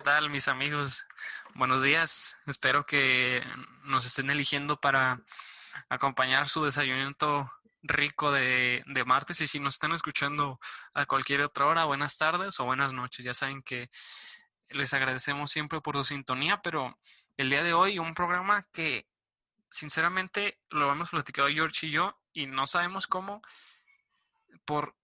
[0.00, 1.06] Hola, ¿qué tal mis amigos?
[1.54, 2.38] Buenos días.
[2.46, 3.44] Espero que
[3.84, 5.20] nos estén eligiendo para
[5.90, 10.58] acompañar su desayunito rico de, de, martes y si nos están escuchando
[10.94, 13.26] a cualquier otra hora, buenas tardes o buenas noches.
[13.26, 13.90] Ya saben que
[14.70, 16.98] les agradecemos siempre por su sintonía, pero
[17.36, 19.06] el día de hoy un programa que
[19.70, 23.42] sinceramente lo hemos platicado George y yo y no sabemos cómo
[24.64, 24.96] por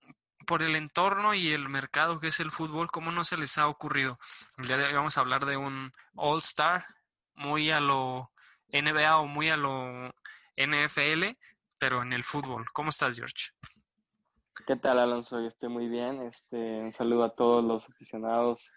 [0.47, 3.69] por el entorno y el mercado que es el fútbol, ¿cómo no se les ha
[3.69, 4.19] ocurrido?
[4.59, 6.87] El día de hoy vamos a hablar de un All Star
[7.35, 8.31] muy a lo
[8.73, 10.13] NBA o muy a lo
[10.57, 11.37] NFL,
[11.79, 12.65] pero en el fútbol.
[12.73, 13.51] ¿Cómo estás, George?
[14.67, 15.39] ¿Qué tal, Alonso?
[15.41, 16.23] Estoy muy bien.
[16.23, 18.73] Este, un saludo a todos los aficionados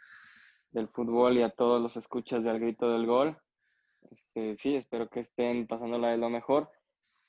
[0.72, 3.38] del fútbol y a todos los escuchas del grito del gol.
[4.12, 6.72] Este, sí, espero que estén pasándola de lo mejor.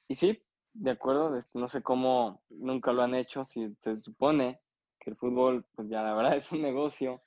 [0.09, 4.61] Y sí, de acuerdo, no sé cómo nunca lo han hecho, si se supone
[4.99, 7.23] que el fútbol, pues ya la verdad es un negocio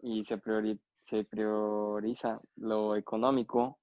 [0.00, 0.40] y se,
[1.06, 3.78] se prioriza lo económico,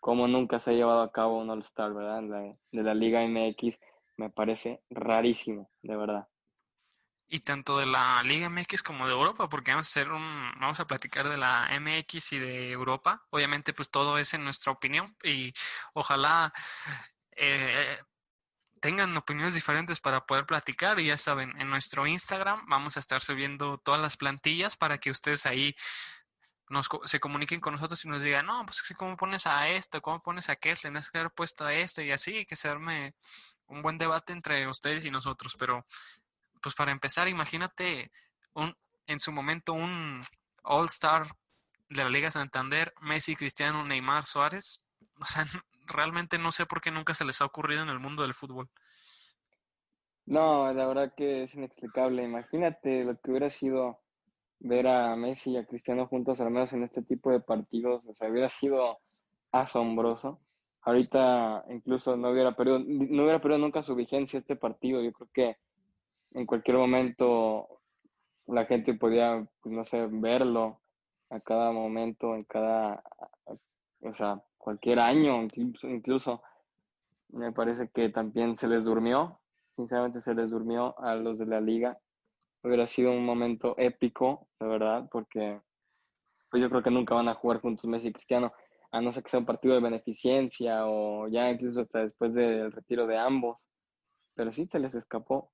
[0.00, 2.22] como nunca se ha llevado a cabo un All-Star, ¿verdad?
[2.70, 3.78] de la Liga MX
[4.16, 6.28] me parece rarísimo, de verdad.
[7.26, 10.78] Y tanto de la Liga MX como de Europa, porque vamos a hacer un, vamos
[10.78, 13.26] a platicar de la MX y de Europa.
[13.30, 15.52] Obviamente, pues todo es en nuestra opinión y
[15.94, 16.52] ojalá
[17.32, 17.96] eh,
[18.84, 21.00] tengan opiniones diferentes para poder platicar.
[21.00, 25.10] Y ya saben, en nuestro Instagram vamos a estar subiendo todas las plantillas para que
[25.10, 25.74] ustedes ahí
[26.68, 30.20] nos, se comuniquen con nosotros y nos digan, no, pues cómo pones a esto, cómo
[30.20, 33.14] pones a aquel, tenés que haber puesto a este y así, que se arme
[33.68, 35.56] un buen debate entre ustedes y nosotros.
[35.58, 35.86] Pero,
[36.60, 38.12] pues para empezar, imagínate
[38.52, 40.20] un, en su momento un
[40.62, 41.26] All Star
[41.88, 44.84] de la Liga Santander, Messi, Cristiano, Neymar, Suárez.
[45.20, 45.46] O sea,
[45.86, 48.68] realmente no sé por qué nunca se les ha ocurrido en el mundo del fútbol.
[50.26, 52.22] No, la verdad que es inexplicable.
[52.22, 54.00] Imagínate lo que hubiera sido
[54.58, 58.02] ver a Messi y a Cristiano juntos, al menos en este tipo de partidos.
[58.06, 58.98] O sea, hubiera sido
[59.52, 60.40] asombroso.
[60.82, 65.02] Ahorita incluso no hubiera perdido, no hubiera perdido nunca su vigencia este partido.
[65.02, 65.56] Yo creo que
[66.32, 67.80] en cualquier momento
[68.46, 70.80] la gente podía, pues, no sé, verlo
[71.30, 73.02] a cada momento, en cada,
[74.00, 75.46] o sea, cualquier año,
[75.82, 76.42] incluso,
[77.28, 79.38] me parece que también se les durmió,
[79.72, 81.98] sinceramente se les durmió a los de la liga.
[82.62, 85.60] Hubiera sido un momento épico, de verdad, porque
[86.50, 88.54] pues yo creo que nunca van a jugar juntos Messi y Cristiano,
[88.90, 92.72] a no ser que sea un partido de beneficencia o ya incluso hasta después del
[92.72, 93.58] retiro de ambos.
[94.34, 95.52] Pero sí se les escapó.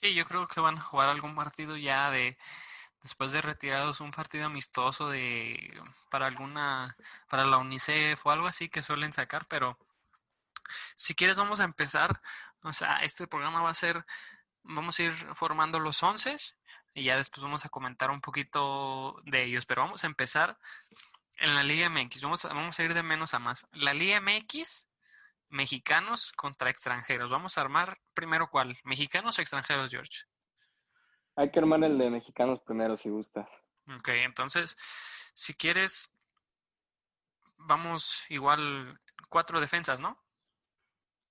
[0.00, 2.38] Sí, yo creo que van a jugar algún partido ya de,
[3.02, 5.80] después de retirados un partido amistoso de
[6.10, 6.96] para alguna
[7.28, 9.78] para la UNICEF o algo así que suelen sacar, pero
[10.96, 12.20] si quieres vamos a empezar,
[12.62, 14.04] o sea, este programa va a ser
[14.62, 16.36] vamos a ir formando los once
[16.94, 20.58] y ya después vamos a comentar un poquito de ellos, pero vamos a empezar
[21.38, 23.66] en la Liga MX, vamos a, vamos a ir de menos a más.
[23.72, 24.86] La Liga MX
[25.50, 27.30] mexicanos contra extranjeros.
[27.30, 30.24] Vamos a armar primero cuál, mexicanos o extranjeros, George.
[31.40, 33.48] Hay que armar el de mexicanos primero, si gustas.
[33.96, 34.76] Ok, entonces,
[35.32, 36.14] si quieres,
[37.56, 40.22] vamos igual cuatro defensas, ¿no?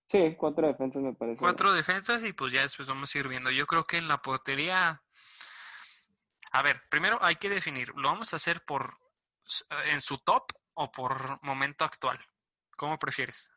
[0.08, 1.38] Sí, cuatro defensas me parece.
[1.38, 3.52] Cuatro defensas y pues ya después vamos a ir viendo.
[3.52, 5.04] Yo creo que en la portería...
[6.54, 8.98] A ver, primero hay que definir, ¿lo vamos a hacer por
[9.92, 12.18] en su top o por momento actual?
[12.76, 13.52] ¿Cómo prefieres?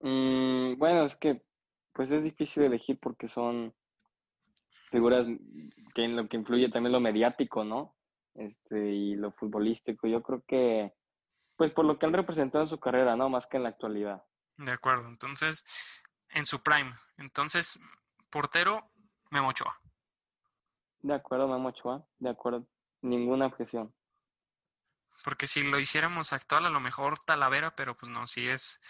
[0.00, 1.42] Mm, bueno, es que
[1.94, 3.74] pues es difícil elegir porque son
[4.90, 5.26] figuras
[5.94, 7.94] que en lo que influye también lo mediático, ¿no?
[8.34, 10.06] Este, y lo futbolístico.
[10.06, 10.92] Yo creo que,
[11.56, 13.28] pues por lo que han representado en su carrera, ¿no?
[13.28, 14.24] Más que en la actualidad.
[14.56, 15.08] De acuerdo.
[15.08, 15.64] Entonces,
[16.30, 16.92] en su prime.
[17.16, 17.78] Entonces,
[18.30, 18.90] portero,
[19.30, 19.78] Memo Ochoa.
[21.02, 22.04] De acuerdo, Memo Ochoa.
[22.18, 22.66] De acuerdo.
[23.02, 23.94] Ninguna objeción.
[25.22, 28.80] Porque si lo hiciéramos actual, a lo mejor Talavera, pero pues no, si es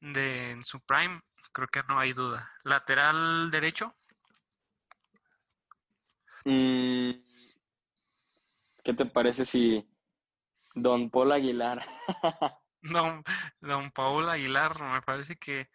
[0.00, 1.20] de en su prime,
[1.52, 2.50] creo que no hay duda.
[2.64, 3.94] Lateral derecho.
[6.44, 7.10] Mm,
[8.82, 9.86] ¿Qué te parece si
[10.74, 11.84] Don Paul Aguilar?
[12.82, 13.22] don,
[13.60, 15.68] don Paul Aguilar me parece que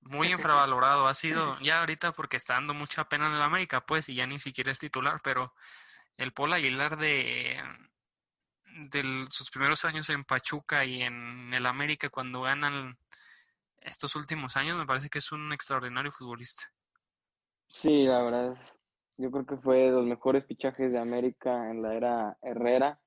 [0.00, 4.08] muy infravalorado ha sido ya ahorita porque está dando mucha pena en el América, pues,
[4.08, 5.54] y ya ni siquiera es titular, pero
[6.16, 7.62] el Paul Aguilar de,
[8.64, 12.98] de sus primeros años en Pachuca y en el América cuando ganan
[13.80, 16.72] estos últimos años, me parece que es un extraordinario futbolista.
[17.68, 18.79] Sí, la verdad es
[19.20, 22.98] yo creo que fue de los mejores fichajes de América en la era Herrera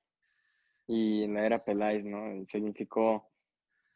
[0.86, 2.46] y en la era Peláez, ¿no?
[2.46, 3.28] Significó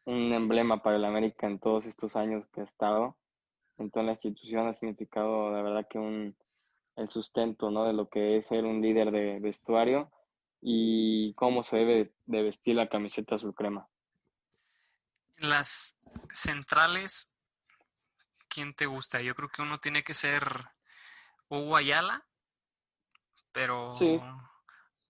[0.03, 3.17] un emblema para el América en todos estos años que ha estado.
[3.77, 6.35] En toda la institución ha significado, la verdad, que un,
[6.97, 7.85] el sustento, ¿no?
[7.85, 10.11] De lo que es ser un líder de vestuario.
[10.61, 13.87] y cómo se debe de vestir la camiseta azul crema.
[15.37, 15.95] Las
[16.27, 17.31] centrales,
[18.49, 19.21] ¿quién te gusta?
[19.21, 20.43] Yo creo que uno tiene que ser
[21.49, 22.25] Hugo Ayala,
[23.51, 24.21] pero Sí,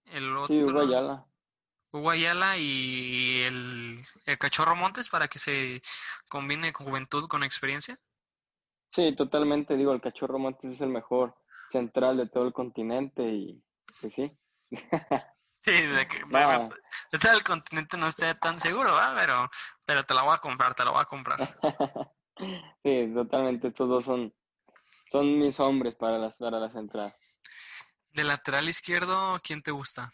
[0.05, 1.25] el sí, Hugo otro, Ayala.
[1.91, 5.81] Hugo Ayala y el, el Cachorro Montes para que se
[6.29, 7.99] combine con juventud con experiencia.
[8.89, 9.77] Sí, totalmente.
[9.77, 11.35] Digo, el Cachorro Montes es el mejor
[11.69, 13.63] central de todo el continente y
[14.01, 14.31] pues sí.
[15.61, 16.19] Sí, de que
[17.19, 19.13] todo el continente no esté tan seguro, ¿va?
[19.15, 19.49] Pero,
[19.83, 21.37] pero te la voy a comprar, te la voy a comprar.
[22.83, 23.67] sí, totalmente.
[23.67, 24.33] Estos dos son,
[25.09, 27.13] son mis hombres para las, para la central.
[28.11, 30.11] De lateral izquierdo, ¿quién te gusta?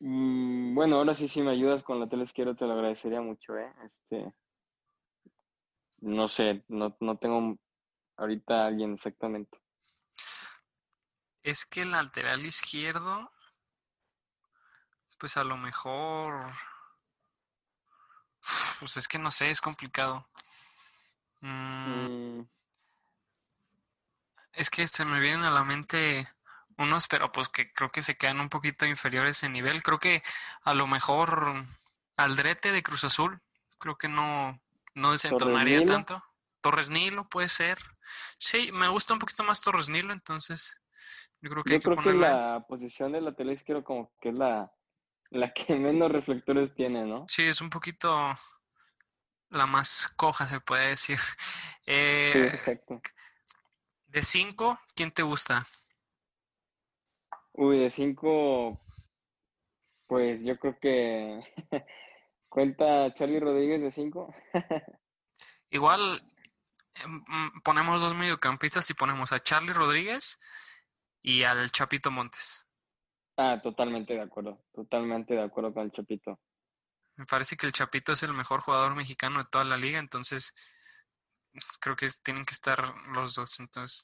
[0.00, 3.56] Mm, bueno, ahora sí, si me ayudas con la tele izquierda, te lo agradecería mucho,
[3.56, 3.72] ¿eh?
[3.84, 4.32] Este,
[6.00, 7.58] no sé, no, no tengo
[8.16, 9.58] ahorita a alguien exactamente.
[11.42, 13.30] Es que el lateral izquierdo,
[15.18, 16.52] pues a lo mejor,
[18.80, 20.28] pues es que no sé, es complicado.
[21.40, 22.40] Mm, Mm,
[24.56, 26.26] es que se me vienen a la mente
[26.78, 29.82] unos, pero pues que creo que se quedan un poquito inferiores en nivel.
[29.82, 30.22] Creo que
[30.62, 31.64] a lo mejor
[32.16, 33.40] Aldrete de Cruz Azul,
[33.78, 34.60] creo que no,
[34.94, 36.22] desentonaría tanto.
[36.60, 37.78] Torres Nilo puede ser.
[38.38, 40.80] Sí, me gusta un poquito más Torres Nilo, entonces
[41.40, 44.30] yo creo que hay yo que creo que la posición de lateral izquierdo como que
[44.30, 44.72] es la,
[45.30, 47.26] la que menos reflectores tiene, ¿no?
[47.28, 48.34] Sí, es un poquito
[49.50, 51.18] la más coja, se puede decir.
[51.86, 53.00] Sí, Eh, exacto.
[54.06, 55.66] De cinco, ¿quién te gusta?
[57.52, 58.78] Uy, de cinco,
[60.06, 61.40] pues yo creo que
[62.48, 64.34] cuenta Charlie Rodríguez de cinco.
[65.70, 66.16] Igual
[66.94, 70.38] em, mm, ponemos dos mediocampistas y ponemos a Charlie Rodríguez
[71.20, 72.66] y al Chapito Montes.
[73.36, 76.40] Ah, totalmente de acuerdo, totalmente de acuerdo con el Chapito.
[77.16, 80.54] Me parece que el Chapito es el mejor jugador mexicano de toda la liga, entonces
[81.80, 83.58] creo que tienen que estar los dos.
[83.60, 84.02] Entonces,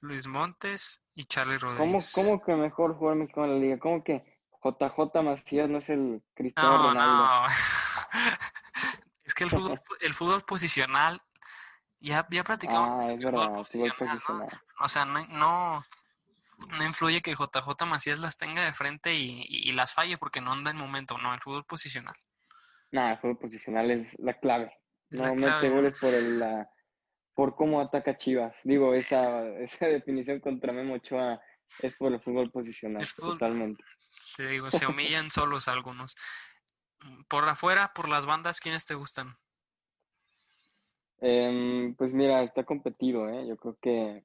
[0.00, 2.12] Luis Montes y Charlie ¿Cómo, Rodríguez.
[2.14, 3.78] cómo que mejor jugador mexicano en la liga?
[3.78, 4.24] ¿Cómo que
[4.62, 7.24] JJ Macías no es el Cristiano No, Ronaldo?
[7.24, 7.46] no.
[9.24, 11.20] Es que el fútbol, el fútbol posicional,
[11.98, 14.48] ya, ya platicamos Ah, es verdad, fútbol posicional.
[14.80, 15.84] O sea, no, no,
[16.68, 20.40] no influye que JJ Macías las tenga de frente y, y- y las falle porque
[20.42, 22.14] no anda en momento, no, el fútbol posicional.
[22.92, 24.72] Nada, el fútbol posicional es la clave.
[25.10, 26.70] Es No mete goles por el, la,
[27.34, 28.56] por cómo ataca Chivas.
[28.64, 31.40] Digo, esa, esa definición contra Memo Ochoa
[31.80, 33.84] es por el fútbol El posicional, fútbol, totalmente.
[34.20, 36.16] se digo, se humillan solos algunos.
[37.28, 39.36] Por afuera, por las bandas, ¿quiénes te gustan?
[41.20, 43.46] Em, pues mira, está competido, ¿eh?
[43.46, 44.24] Yo creo que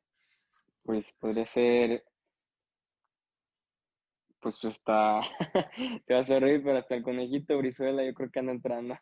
[0.83, 2.03] pues podría ser,
[4.41, 5.21] pues hasta,
[6.05, 8.97] te vas a reír, pero hasta el conejito Brizuela yo creo que anda entrando.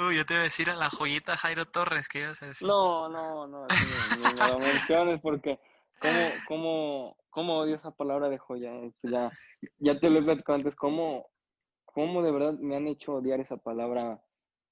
[0.00, 2.66] Uy, yo te iba a decir a la joyita Jairo Torres, ¿qué ibas a decir?
[2.66, 5.60] No, no, no, ni, ni me lo menciones porque
[6.00, 8.72] cómo, cómo, cómo odio esa palabra de joya.
[9.02, 9.30] Ya,
[9.78, 11.28] ya te lo he platicado antes, cómo,
[11.84, 14.22] cómo de verdad me han hecho odiar esa palabra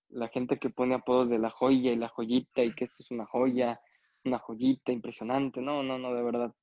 [0.08, 3.10] la gente que pone apodos de la joya y la joyita y que esto es
[3.10, 3.78] una joya,
[4.24, 5.60] una joyita impresionante.
[5.60, 6.54] No, no, no, de verdad.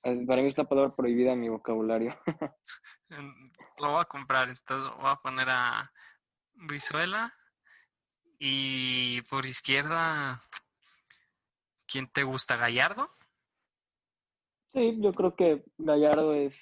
[0.00, 2.18] Para mí esta palabra prohibida en mi vocabulario.
[3.78, 5.92] Lo voy a comprar, entonces voy a poner a
[6.54, 7.34] Brizuela
[8.38, 10.42] y por izquierda,
[11.86, 12.56] ¿quién te gusta?
[12.56, 13.08] ¿Gallardo?
[14.72, 16.56] Sí, yo creo que Gallardo es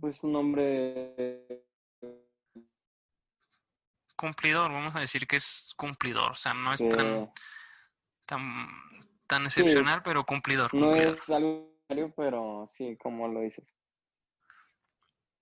[0.00, 1.64] pues un hombre
[4.16, 7.28] Cumplidor, vamos a decir que es cumplidor, o sea, no es tan, que
[8.24, 8.68] tan,
[9.26, 11.74] tan sí, excepcional, pero cumplidor, no es algo
[12.16, 13.64] pero sí, como lo dices.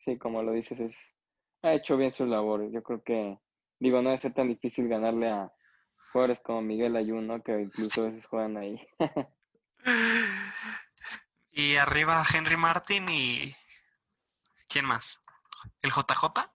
[0.01, 0.97] Sí, como lo dices, es,
[1.63, 2.73] ha hecho bien sus labores.
[2.73, 3.39] Yo creo que,
[3.83, 5.53] digo, no debe ser tan difícil ganarle a
[6.13, 7.43] jugadores como Miguel Ayun, ¿no?
[7.43, 8.81] Que incluso a veces juegan ahí.
[11.55, 13.55] Y arriba Henry Martin y
[14.71, 15.23] ¿quién más?
[15.83, 16.51] ¿El JJ?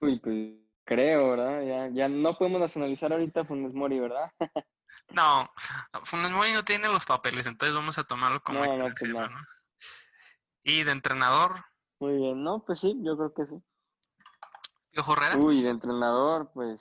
[0.00, 1.62] Uy, pues creo, ¿verdad?
[1.62, 4.30] Ya, ya no podemos nacionalizar ahorita Funes Mori, ¿verdad?
[5.10, 5.50] No,
[6.04, 9.28] Funes Mori no tiene los papeles, entonces vamos a tomarlo como No, no, pues extranjero,
[9.28, 9.40] no.
[9.40, 9.46] ¿no?
[10.62, 11.64] Y de entrenador,
[11.98, 13.56] Muy bien, no, pues sí, yo creo que sí.
[14.96, 15.36] Piojo Herrera.
[15.36, 16.80] Uy, de entrenador, pues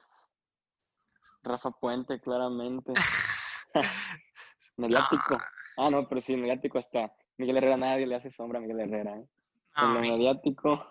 [1.44, 2.94] Rafa Puente, claramente.
[4.78, 5.38] Mediático.
[5.76, 9.18] Ah, no, pero sí, mediático hasta Miguel Herrera, nadie le hace sombra a Miguel Herrera,
[9.18, 9.26] ¿eh?
[9.76, 10.88] No, Mi- mediático,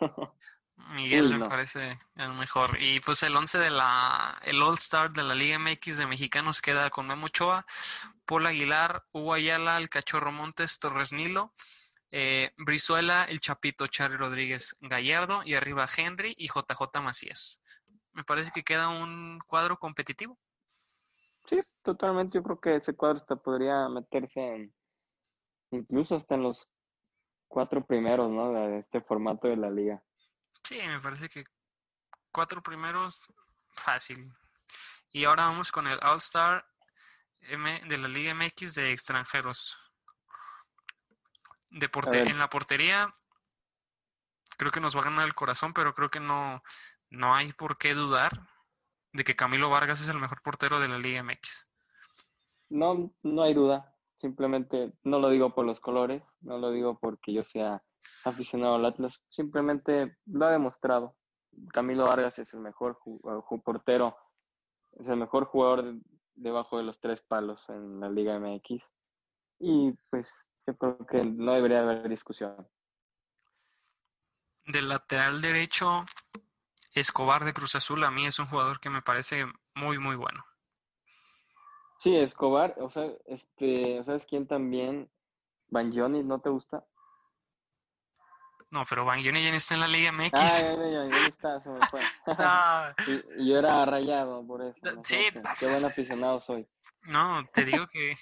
[0.90, 2.76] Miguel me parece el mejor.
[2.78, 6.60] Y pues el 11 de la, el All Star de la Liga MX de mexicanos
[6.60, 7.64] queda con Memo Ochoa,
[8.26, 11.54] Paul Aguilar, Hugo Ayala, el Cachorro Montes, Torres Nilo,
[12.16, 17.60] eh, Brizuela, el Chapito, Charlie Rodríguez Gallardo y arriba Henry y JJ Macías.
[18.12, 20.38] Me parece que queda un cuadro competitivo.
[21.46, 22.38] Sí, totalmente.
[22.38, 24.74] Yo creo que ese cuadro hasta podría meterse en,
[25.72, 26.68] incluso hasta en los
[27.48, 28.52] cuatro primeros, ¿no?
[28.52, 30.00] De este formato de la liga.
[30.62, 31.42] Sí, me parece que
[32.30, 33.26] cuatro primeros,
[33.70, 34.32] fácil.
[35.10, 36.64] Y ahora vamos con el All-Star
[37.40, 39.83] de la Liga MX de extranjeros.
[41.74, 43.12] De en la portería,
[44.56, 46.62] creo que nos va a ganar el corazón, pero creo que no,
[47.10, 48.30] no hay por qué dudar
[49.12, 51.68] de que Camilo Vargas es el mejor portero de la Liga MX.
[52.70, 53.92] No, no hay duda.
[54.14, 57.82] Simplemente no lo digo por los colores, no lo digo porque yo sea
[58.24, 61.16] aficionado al Atlas, simplemente lo ha demostrado.
[61.72, 63.00] Camilo Vargas es el mejor
[63.64, 64.16] portero,
[64.92, 65.96] es el mejor jugador
[66.34, 68.84] debajo de los tres palos en la Liga MX.
[69.58, 70.30] Y pues
[70.66, 72.68] yo creo que no debería haber discusión.
[74.66, 76.04] Del lateral derecho,
[76.94, 80.44] Escobar de Cruz Azul a mí es un jugador que me parece muy, muy bueno.
[81.98, 85.10] Sí, Escobar, o sea, este, ¿sabes quién también?
[85.68, 86.84] Banjoni, ¿no te gusta?
[88.70, 90.32] No, pero Banjoni ya no está en la Liga MX.
[90.34, 92.00] Ah, ya, ya, está, se me fue.
[93.38, 94.80] y, yo era rayado por eso.
[95.04, 95.18] Sí,
[95.60, 96.66] qué buen aficionado soy.
[97.06, 98.16] No, te digo que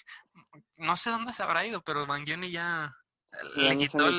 [0.83, 2.95] no sé dónde se habrá ido, pero Banjoni ya
[3.55, 4.11] le, quitó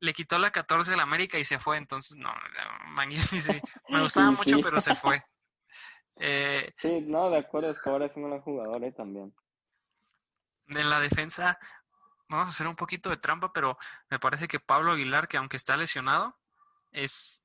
[0.00, 2.32] le, quitó, la 14 de la América y se fue, entonces no,
[2.96, 3.38] Banjoni sí,
[3.88, 5.22] me gustaba mucho, pero se fue.
[6.20, 9.32] Eh, sí, no, de acuerdo, es que ahora es un buen jugador eh, también.
[10.66, 11.56] De la defensa,
[12.28, 13.78] vamos a hacer un poquito de trampa, pero
[14.10, 16.36] me parece que Pablo Aguilar, que aunque está lesionado,
[16.90, 17.40] es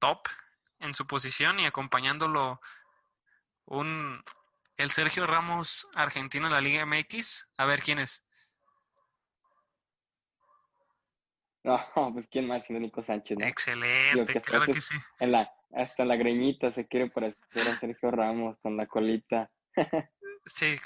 [0.00, 0.26] top
[0.80, 2.60] en su posición y acompañándolo
[3.66, 4.24] un
[4.76, 7.48] el Sergio Ramos argentino en la Liga MX.
[7.58, 8.26] A ver quién es.
[11.66, 11.78] No,
[12.12, 13.38] pues quién más, Nico Sánchez.
[13.40, 14.96] Excelente, claro que sí.
[15.18, 19.50] En la, hasta la greñita se quiere parecer a Sergio Ramos con la colita.
[20.46, 20.76] sí,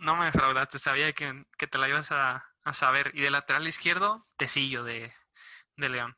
[0.00, 3.12] no me defraudaste, sabía que, te la ibas a, saber.
[3.14, 5.12] Y de lateral izquierdo, Tecillo de,
[5.76, 6.16] de León.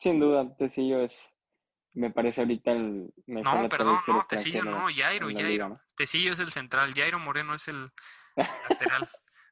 [0.00, 1.31] Sin duda, Tecillo es,
[1.94, 5.80] me parece ahorita el No, perdón, no, Tecillo no, Jairo, Jairo.
[5.96, 7.90] Tecillo es el central, Jairo Moreno es el
[8.68, 9.08] lateral.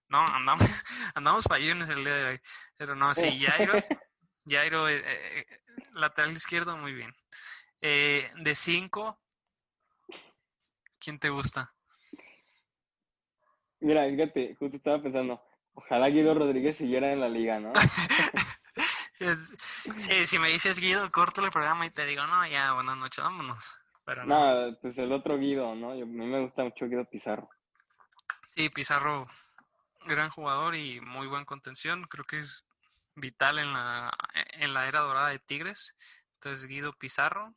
[0.09, 0.69] No, andamos,
[1.15, 2.41] andamos fallones el día de hoy.
[2.77, 3.75] Pero no, sí, Jairo,
[4.47, 5.47] Jairo, eh, eh,
[5.93, 7.15] lateral izquierdo, muy bien.
[7.83, 9.21] Eh, de cinco,
[10.99, 11.75] ¿quién te gusta?
[13.81, 15.43] Mira, fíjate, justo estaba pensando,
[15.73, 17.73] ojalá Guido Rodríguez siguiera en la liga, ¿no?
[19.97, 23.23] sí, si me dices Guido, corto el programa y te digo, no, ya, buenas noches,
[23.23, 23.77] vámonos.
[24.05, 24.77] Pero no.
[24.81, 25.93] pues el otro Guido, ¿no?
[25.93, 27.49] a mí me gusta mucho Guido Pizarro.
[28.49, 29.29] Sí, Pizarro,
[30.07, 32.05] gran jugador y muy buen contención.
[32.05, 32.65] Creo que es
[33.15, 34.13] vital en la,
[34.55, 35.97] en la era dorada de Tigres.
[36.35, 37.55] Entonces, Guido Pizarro.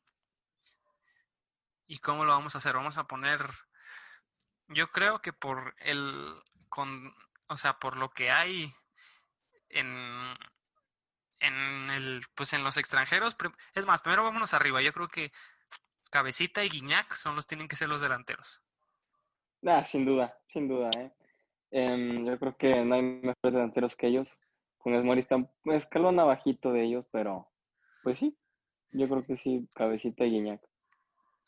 [1.88, 2.76] ¿Y cómo lo vamos a hacer?
[2.76, 3.40] Vamos a poner,
[4.68, 6.34] yo creo que por el,
[6.70, 7.14] con,
[7.48, 8.72] o sea, por lo que hay
[9.70, 10.36] en,
[11.44, 13.36] en el, pues en los extranjeros,
[13.76, 14.82] es más, primero vámonos arriba.
[14.82, 15.32] Yo creo que
[16.10, 18.62] Cabecita y Guiñac son los tienen que ser los delanteros.
[19.66, 21.12] Ah, sin duda, sin duda, ¿eh?
[21.72, 24.38] Em, yo creo que no hay mejores delanteros que ellos.
[24.78, 27.52] Con Mori está un escalón abajito de ellos, pero
[28.04, 28.38] pues sí,
[28.92, 30.62] yo creo que sí, Cabecita y Guiñac.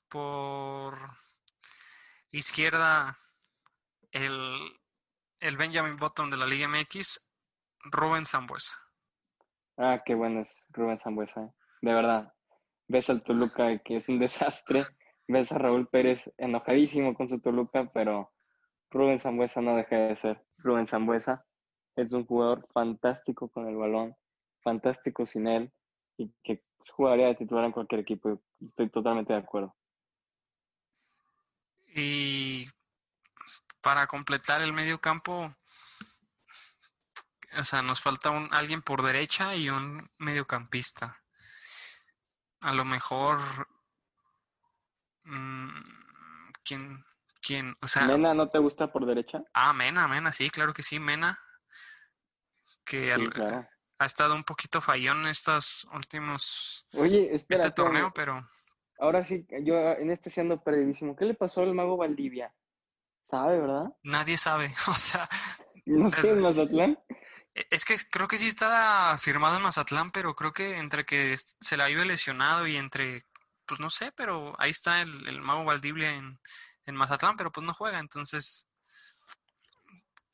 [0.10, 0.98] Por
[2.32, 3.18] izquierda,
[4.12, 4.78] el,
[5.40, 7.30] el Benjamin Button de la Liga MX,
[7.92, 8.85] Rubén Zambuesa.
[9.78, 11.44] Ah, qué bueno es Rubén Zambuesa.
[11.44, 11.52] ¿eh?
[11.82, 12.34] De verdad.
[12.88, 14.86] Ves al Toluca que es un desastre.
[15.28, 18.32] Ves a Raúl Pérez enojadísimo con su Toluca, pero
[18.92, 20.46] Rubén Zambuesa no deja de ser.
[20.58, 21.46] Rubén Zambuesa
[21.96, 24.16] es un jugador fantástico con el balón,
[24.62, 25.72] fantástico sin él
[26.18, 28.42] y que jugaría de titular en cualquier equipo.
[28.62, 29.76] Estoy totalmente de acuerdo.
[31.96, 32.68] Y
[33.82, 35.50] para completar el medio campo,
[37.58, 41.22] o sea, nos falta un alguien por derecha y un mediocampista.
[42.62, 43.40] A lo mejor
[45.24, 45.70] mmm,
[46.64, 47.04] ¿quién,
[47.42, 47.76] quién?
[47.82, 49.44] O sea, ¿Mena no te gusta por derecha?
[49.54, 51.40] Ah, Mena, Mena, sí, claro que sí, Mena.
[52.84, 53.16] Que
[53.98, 58.48] ha estado un poquito fallón en estos últimos Oye, este torneo, pero
[59.00, 61.16] ahora sí, yo en este siendo perdidísimo.
[61.16, 62.54] ¿Qué le pasó al mago Valdivia?
[63.24, 63.86] ¿Sabe, verdad?
[64.04, 65.28] Nadie sabe, o sea,
[65.86, 67.00] no sé, en Mazatlán.
[67.56, 71.38] E- Es que creo que sí está firmado en Mazatlán, pero creo que entre que
[71.60, 73.26] se la vive lesionado y entre,
[73.66, 76.40] pues no sé, pero ahí está el, el Mago Valdivia en,
[76.86, 78.68] en Mazatlán, pero pues no juega, entonces,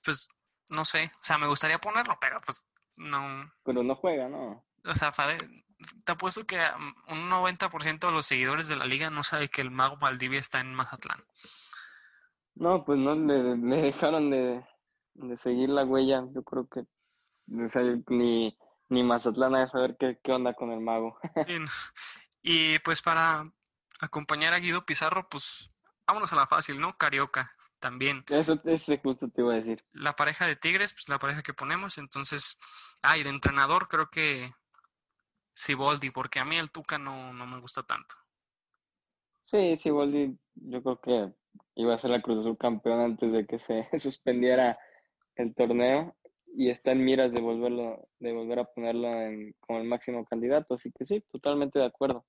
[0.04, 0.28] pues
[0.70, 4.64] no sé, o sea, me gustaría ponerlo, pero pues no, Pero no juega, ¿no?
[4.84, 5.12] o sea,
[6.06, 9.62] te apuesto que um, un 90% de los seguidores de la liga no sabe que
[9.62, 11.24] el Mago Valdivia está en Mazatlán.
[12.56, 14.64] No, pues no, le, le dejaron de,
[15.14, 16.26] de seguir la huella.
[16.34, 16.86] Yo creo que
[17.52, 18.58] o sea, ni,
[18.90, 21.18] ni Mazatlán ha de saber qué, qué onda con el mago.
[22.44, 23.52] Y, pues para
[24.00, 25.72] acompañar a Guido Pizarro, pues
[26.08, 26.98] vámonos a la fácil, ¿no?
[26.98, 28.24] Carioca también.
[28.30, 29.86] Eso, ese justo te iba a decir.
[29.92, 32.58] La pareja de Tigres, pues la pareja que ponemos, entonces,
[33.04, 34.52] ah, y de entrenador creo que
[35.54, 38.16] Siboldi, porque a mí el Tuca no, no me gusta tanto.
[39.44, 41.34] Sí, sí, Boldi, yo creo que
[41.76, 44.80] iba a ser la Cruz Azul campeón antes de que se suspendiera
[45.36, 46.16] el torneo
[46.54, 50.74] y está en miras de volverlo, de volver a ponerlo en, como el máximo candidato,
[50.74, 52.26] así que sí, totalmente de acuerdo.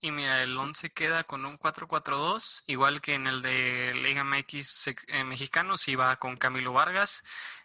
[0.00, 4.88] Y mira, el 11 queda con un 4-4-2, igual que en el de Liga MX
[4.88, 7.22] eh, mexicanos, iba con Camilo Vargas,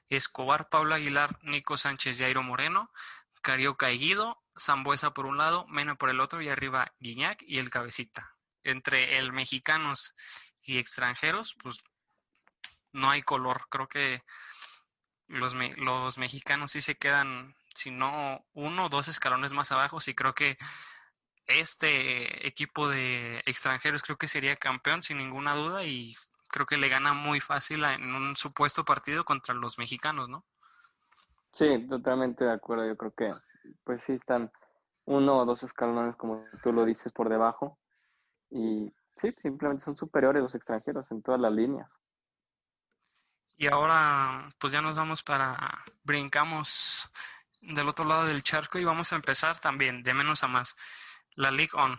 [0.08, 2.92] Escobar, Pablo Aguilar, Nico Sánchez, Jairo Moreno,
[3.42, 7.58] Carioca y Guido, Zambuesa por un lado, Mena por el otro y arriba Guiñac y
[7.58, 8.36] el Cabecita.
[8.64, 10.16] Entre el mexicanos
[10.62, 11.84] y extranjeros, pues
[12.92, 13.68] no hay color.
[13.70, 14.22] Creo que
[15.28, 20.00] los, me- los mexicanos sí se quedan, si no uno o dos escalones más abajo,
[20.02, 20.58] sí creo que
[21.48, 26.16] este equipo de extranjeros creo que sería campeón sin ninguna duda y
[26.50, 30.44] creo que le gana muy fácil en un supuesto partido contra los mexicanos, ¿no?
[31.54, 32.86] Sí, totalmente de acuerdo.
[32.88, 33.34] Yo creo que,
[33.84, 34.52] pues sí, están
[35.06, 37.80] uno o dos escalones, como tú lo dices, por debajo.
[38.50, 41.90] Y sí, simplemente son superiores los extranjeros en todas las líneas.
[43.58, 47.12] Y ahora pues ya nos vamos para, brincamos
[47.62, 50.76] del otro lado del charco y vamos a empezar también de menos a más.
[51.36, 51.98] La Ligue On.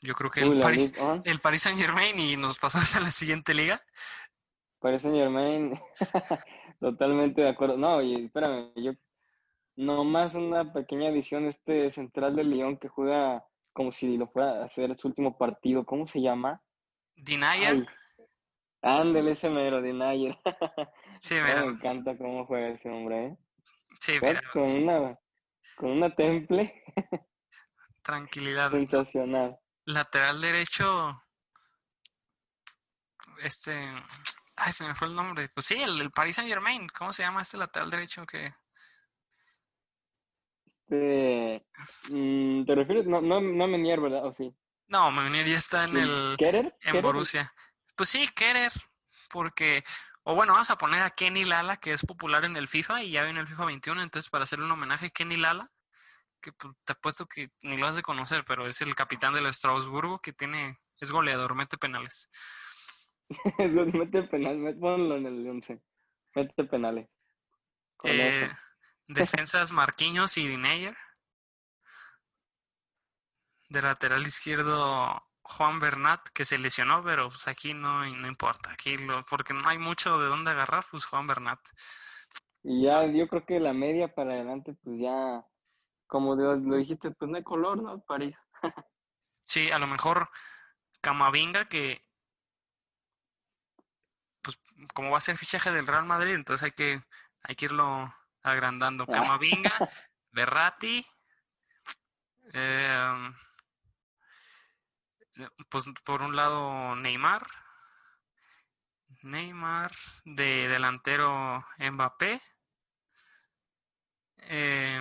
[0.00, 2.94] Yo creo que Uy, el Paris, Ligue 1, el Paris Saint Germain y nos pasamos
[2.96, 3.82] a la siguiente liga.
[4.78, 5.78] Paris Saint Germain,
[6.80, 7.76] totalmente de acuerdo.
[7.76, 8.92] No, y espérame, yo
[9.76, 14.64] nomás una pequeña adición, este central de Lyon que juega como si lo fuera a
[14.64, 16.62] hacer su último partido, ¿cómo se llama?
[17.16, 17.86] Denier, Ay,
[18.84, 20.38] ándele ese mero, Denayer.
[21.18, 23.38] sí, Oh, mira, me encanta cómo juega ese hombre, ¿eh?
[23.98, 25.18] sí, mira, con una,
[25.76, 26.84] con una temple
[28.02, 28.70] tranquilidad.
[28.70, 29.58] sensacional.
[29.86, 31.22] Lateral derecho,
[33.42, 33.72] este,
[34.56, 35.48] ay, se me fue el nombre.
[35.52, 38.54] Pues sí, el, el Paris Saint Germain, ¿cómo se llama este lateral derecho que?
[40.86, 41.66] Este,
[42.10, 43.06] mm, ¿te refieres?
[43.06, 44.26] No, no, no Menier, ¿verdad?
[44.26, 44.54] ¿O sí?
[44.86, 46.66] No, Meunier ya está en el, ¿Kerer?
[46.80, 47.02] en ¿Kerer?
[47.02, 47.52] Borussia.
[47.96, 48.72] Pues sí, Kerer,
[49.30, 49.84] porque,
[50.22, 53.12] o bueno, vamos a poner a Kenny Lala, que es popular en el FIFA y
[53.12, 55.70] ya viene el FIFA 21, entonces para hacerle un homenaje a Kenny Lala,
[56.40, 59.52] que pues, te apuesto que ni lo has de conocer, pero es el capitán del
[59.52, 62.28] Strasburgo que tiene, es goleador, mete penales.
[63.58, 65.80] Mete penal, met- ponlo en el 11.
[66.34, 67.08] Mete penales.
[68.04, 68.50] Eh,
[69.06, 70.94] defensas Marquinhos y Dineyer.
[73.70, 78.72] De lateral izquierdo Juan Bernat, que se lesionó, pero pues aquí no, no importa.
[78.72, 81.60] Aquí lo, porque no hay mucho de dónde agarrar, pues Juan Bernat.
[82.62, 85.46] Y ya, yo creo que la media para adelante, pues ya,
[86.06, 88.00] como lo dijiste, pues no hay color, ¿no?
[88.04, 88.34] París.
[89.44, 90.30] Sí, a lo mejor
[91.02, 92.02] Camavinga, que
[94.40, 94.58] pues
[94.94, 97.00] como va a ser fichaje del Real Madrid, entonces hay que,
[97.42, 99.06] hay que irlo agrandando.
[99.06, 99.72] Camavinga,
[100.32, 101.06] Berratti,
[102.54, 103.30] eh,
[105.68, 107.46] pues por un lado Neymar,
[109.22, 109.90] Neymar,
[110.24, 112.40] de delantero Mbappé,
[114.48, 115.00] eh,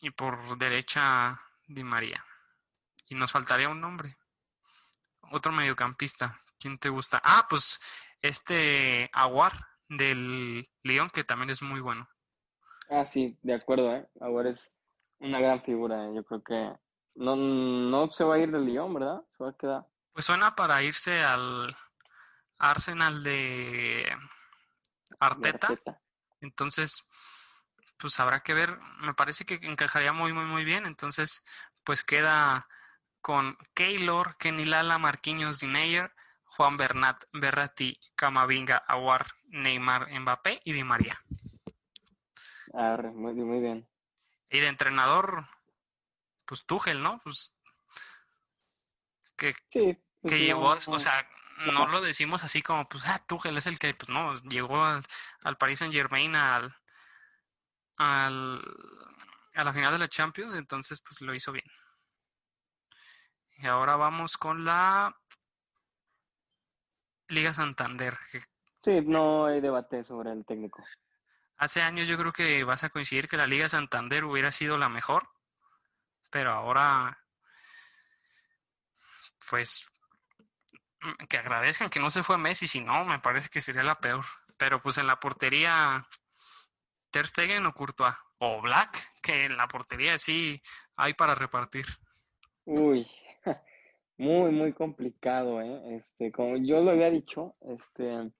[0.00, 2.24] y por derecha Di María.
[3.08, 4.16] Y nos faltaría un nombre.
[5.30, 6.40] Otro mediocampista.
[6.58, 7.20] ¿Quién te gusta?
[7.22, 7.80] Ah, pues
[8.20, 9.52] este Aguar
[9.88, 12.08] del León, que también es muy bueno.
[12.88, 14.08] Ah, sí, de acuerdo, ¿eh?
[14.20, 14.70] Ahora es
[15.18, 16.06] una gran figura.
[16.06, 16.12] ¿eh?
[16.14, 16.81] Yo creo que
[17.14, 19.22] no, no se va a ir del Lyon, ¿verdad?
[19.36, 19.86] Se va a quedar.
[20.12, 21.74] Pues suena para irse al
[22.58, 23.32] Arsenal de
[24.02, 24.16] de
[25.20, 25.74] Arteta.
[26.40, 27.08] Entonces,
[27.98, 28.78] pues habrá que ver.
[29.00, 30.86] Me parece que encajaría muy, muy, muy bien.
[30.86, 31.44] Entonces,
[31.84, 32.66] pues queda
[33.20, 36.12] con Keylor, Kenny Lala, Marquinhos Dineyer,
[36.44, 41.18] Juan Bernat, Berratti, Camavinga, Aguar, Neymar, Mbappé y Di María.
[42.74, 43.88] Arre, muy, muy bien.
[44.50, 45.46] Y de entrenador,
[46.52, 47.18] pues Tuchel, ¿no?
[47.24, 47.58] Pues
[49.38, 51.26] que, Sí, pues que no, o sea,
[51.64, 55.02] no lo decimos así como, pues, ah, Tuchel es el que, pues no, llegó al,
[55.44, 56.76] al Paris Saint Germain al,
[57.96, 58.62] al,
[59.54, 61.64] a la final de la Champions, entonces, pues lo hizo bien.
[63.56, 65.16] Y ahora vamos con la
[67.28, 68.18] Liga Santander.
[68.82, 70.84] Sí, no hay debate sobre el técnico.
[71.56, 74.90] Hace años yo creo que vas a coincidir que la Liga Santander hubiera sido la
[74.90, 75.31] mejor,
[76.32, 77.18] pero ahora,
[79.48, 79.86] pues,
[81.02, 84.00] mm, que agradezcan que no se fue Messi, si no, me parece que sería la
[84.00, 84.24] peor.
[84.56, 86.06] Pero pues en la portería,
[87.10, 90.60] Ter Stegen o Courtois, o Black, que en la portería sí
[90.96, 91.84] hay para repartir.
[92.64, 93.06] Uy,
[94.16, 95.96] muy, muy complicado, ¿eh?
[95.96, 98.32] Este, como yo lo había dicho, este,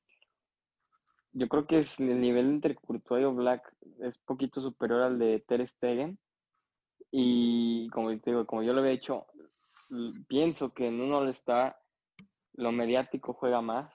[1.32, 5.66] yo creo que el nivel entre Courtois y Black es poquito superior al de Ter
[5.68, 6.18] Stegen.
[7.12, 9.26] Y como te digo, como yo lo había dicho,
[10.26, 11.78] pienso que en uno está
[12.54, 13.92] lo mediático juega más.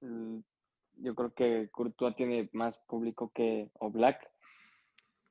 [0.00, 4.30] Yo creo que Courtois tiene más público que Black.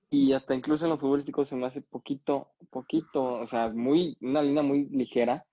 [0.10, 4.41] Y hasta incluso en los futbolísticos se me hace poquito, poquito, o sea, muy, una
[4.41, 5.45] línea muy ligera,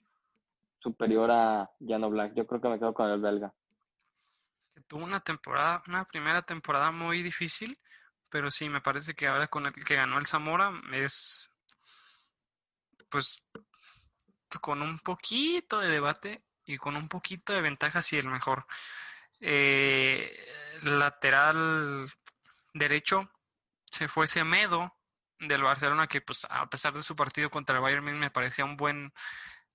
[0.80, 2.34] superior a Jan Black.
[2.34, 3.54] Yo creo que me quedo con el belga
[4.90, 7.78] tuvo una temporada, una primera temporada muy difícil,
[8.28, 11.49] pero sí, me parece que ahora con el que ganó el Zamora es,
[13.10, 13.42] pues,
[14.60, 18.66] con un poquito de debate y con un poquito de ventaja, sí, el mejor.
[19.40, 20.32] Eh,
[20.82, 22.06] lateral
[22.74, 23.30] derecho
[23.86, 24.94] se fue Semedo
[25.38, 28.76] del Barcelona, que pues a pesar de su partido contra el Bayern me parecía un
[28.76, 29.12] buen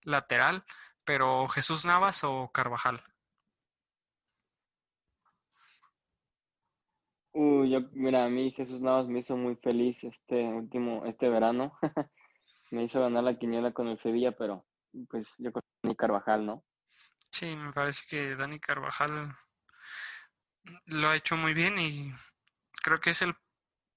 [0.04, 0.64] lateral,
[1.04, 3.02] pero Jesús Navas o Carvajal.
[7.34, 11.78] Uy, yo, mira, a mí Jesús Navas me hizo muy feliz este último, este verano.
[12.76, 14.66] me hizo ganar la quiniela con el Sevilla, pero
[15.10, 16.64] pues yo con Dani Carvajal, ¿no?
[17.32, 19.30] Sí, me parece que Dani Carvajal
[20.88, 22.12] lo ha hecho muy bien y
[22.84, 23.34] creo que es el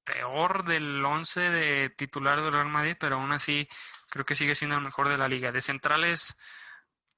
[0.05, 3.69] peor del once de titular del Real Madrid, pero aún así
[4.11, 5.51] creo que sigue siendo el mejor de la liga.
[5.51, 6.39] De centrales,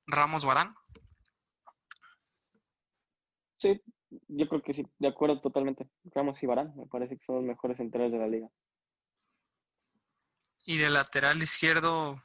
[0.07, 0.75] Ramos Barán.
[3.59, 3.81] Sí,
[4.29, 5.89] yo creo que sí, de acuerdo totalmente.
[6.05, 8.49] Ramos y Barán, me parece que son los mejores centrales de la liga.
[10.65, 12.23] Y de lateral izquierdo,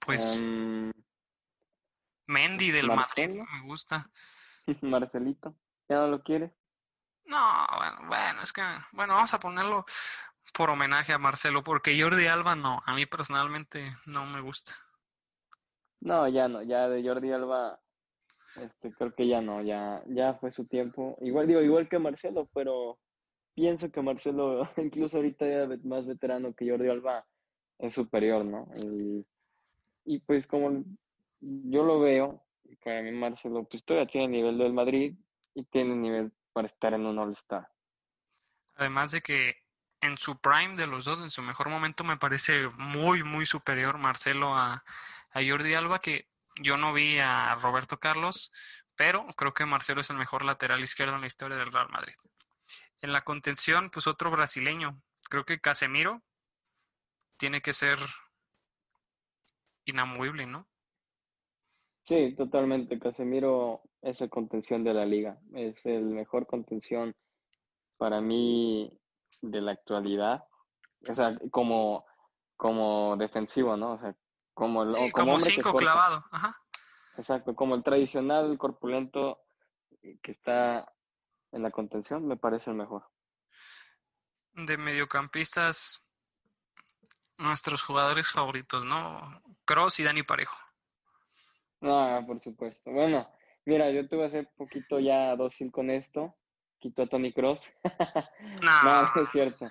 [0.00, 0.90] pues um,
[2.26, 4.10] Mendy del Madrid, me gusta.
[4.82, 5.54] Marcelito,
[5.88, 6.50] ¿ya no lo quieres?
[7.26, 9.84] No, bueno, bueno, es que, bueno, vamos a ponerlo
[10.52, 14.72] por homenaje a Marcelo, porque Jordi Alba no, a mí personalmente no me gusta.
[16.00, 17.80] No, ya no, ya de Jordi Alba
[18.56, 21.16] este, creo que ya no, ya, ya fue su tiempo.
[21.20, 22.98] Igual digo, igual que Marcelo, pero
[23.54, 27.26] pienso que Marcelo, incluso ahorita ya más veterano que Jordi Alba,
[27.78, 28.68] es superior, ¿no?
[30.04, 30.84] Y, pues como
[31.40, 32.44] yo lo veo,
[32.84, 35.14] para mí Marcelo, pues todavía tiene el nivel del Madrid
[35.54, 37.68] y tiene nivel para estar en un All-Star.
[38.76, 39.56] Además de que
[40.00, 43.98] en su prime de los dos, en su mejor momento, me parece muy, muy superior
[43.98, 44.84] Marcelo a
[45.32, 46.28] Jordi Alba, que
[46.60, 48.52] yo no vi a Roberto Carlos,
[48.96, 52.14] pero creo que Marcelo es el mejor lateral izquierdo en la historia del Real Madrid.
[53.04, 55.02] En la contención, pues otro brasileño.
[55.28, 56.22] Creo que Casemiro
[57.36, 57.98] tiene que ser
[59.84, 60.66] inamovible, ¿no?
[62.04, 62.98] Sí, totalmente.
[62.98, 65.38] Casemiro es el contención de la liga.
[65.52, 67.14] Es el mejor contención
[67.98, 68.98] para mí
[69.42, 70.46] de la actualidad.
[71.06, 72.06] O sea, como,
[72.56, 73.92] como defensivo, ¿no?
[73.92, 74.16] O sea,
[74.54, 76.24] como, el, como, cinco clavado.
[76.30, 76.58] Ajá.
[77.18, 79.42] Exacto, como el tradicional corpulento
[80.00, 80.90] que está
[81.54, 83.06] en la contención, me parece el mejor.
[84.52, 86.04] De mediocampistas,
[87.38, 89.42] nuestros jugadores favoritos, ¿no?
[89.64, 90.56] Cross y Dani Parejo.
[91.80, 92.90] Ah, por supuesto.
[92.90, 93.28] Bueno,
[93.64, 96.34] mira, yo tuve hace poquito ya dócil con esto.
[96.78, 97.70] Quito a Tony Cross.
[98.62, 98.82] No.
[98.82, 99.66] no, es cierto.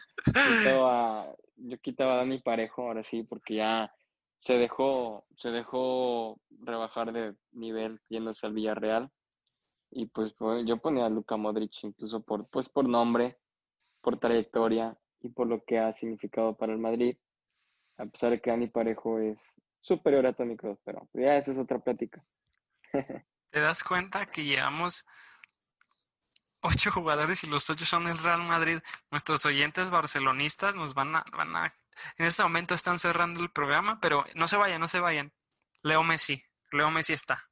[1.55, 3.93] yo quitaba a Dani Parejo ahora sí, porque ya
[4.39, 9.09] se dejó, se dejó rebajar de nivel yéndose al Villarreal.
[9.95, 10.33] Y pues,
[10.65, 13.37] yo ponía a Luka Modric incluso por, pues, por nombre,
[14.01, 17.17] por trayectoria y por lo que ha significado para el Madrid.
[17.97, 19.39] A pesar de que Dani Parejo es
[19.81, 22.25] superior a Toni Kroos, pero ya esa es otra plática.
[23.51, 25.05] ¿Te das cuenta que llevamos
[26.63, 28.79] ocho jugadores y los ocho son el Real Madrid?
[29.11, 31.73] Nuestros oyentes barcelonistas nos van a, van a
[32.17, 35.31] en este momento están cerrando el programa, pero no se vayan, no se vayan.
[35.83, 37.49] Leo Messi, Leo Messi está.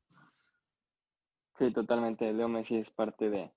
[1.61, 2.33] Sí, totalmente.
[2.33, 3.51] Leo Messi es parte de,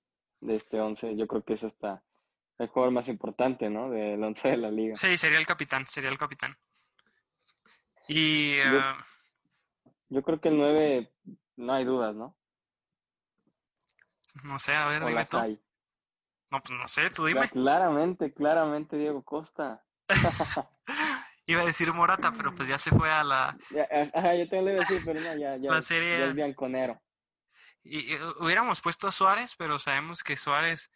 [0.47, 1.15] este once.
[1.17, 2.03] Yo creo que es hasta
[2.59, 3.89] el jugador más importante, ¿no?
[3.89, 4.93] Del once de la liga.
[4.93, 6.55] Sí, sería el capitán, sería el capitán.
[8.07, 8.57] Y...
[8.57, 11.11] Yo, eh, creo que el 9
[11.55, 12.37] no hay dudas, ¿no?
[14.43, 15.39] No sé, a ver, ¿O dime tú.
[15.39, 15.59] hay?
[16.51, 17.49] No, pues no sé, tú dime.
[17.49, 19.83] Claramente, claramente Diego Costa.
[21.47, 23.57] Iba a decir Morata, pero pues ya se fue a la...
[23.71, 26.25] Ya, Ajá, yo también le iba a decir, pero no, ya, ya, La serie- ya
[26.27, 27.01] es bianconero.
[27.85, 30.91] Y, y hubiéramos puesto a Suárez, pero sabemos que Suárez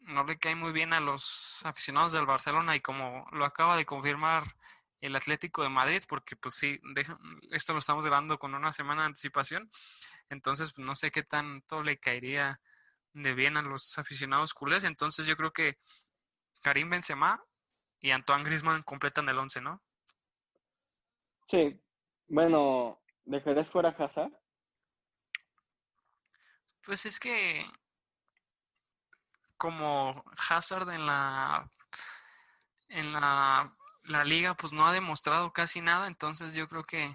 [0.00, 3.86] no le cae muy bien a los aficionados del Barcelona y como lo acaba de
[3.86, 4.44] confirmar
[5.00, 6.80] el Atlético de Madrid, porque pues sí,
[7.50, 9.70] esto lo estamos grabando con una semana de anticipación,
[10.30, 12.60] entonces pues, no sé qué tanto le caería
[13.12, 15.78] de bien a los aficionados culés, entonces yo creo que
[16.62, 17.44] Karim Benzema
[18.00, 19.82] y Antoine Griezmann completan el once, ¿no?
[21.46, 21.80] Sí,
[22.28, 24.32] bueno, ¿dejarías fuera a Hazard?
[26.86, 27.66] Pues es que
[29.56, 31.68] como Hazard en la
[32.88, 33.72] en la,
[34.04, 37.12] la liga pues no ha demostrado casi nada, entonces yo creo que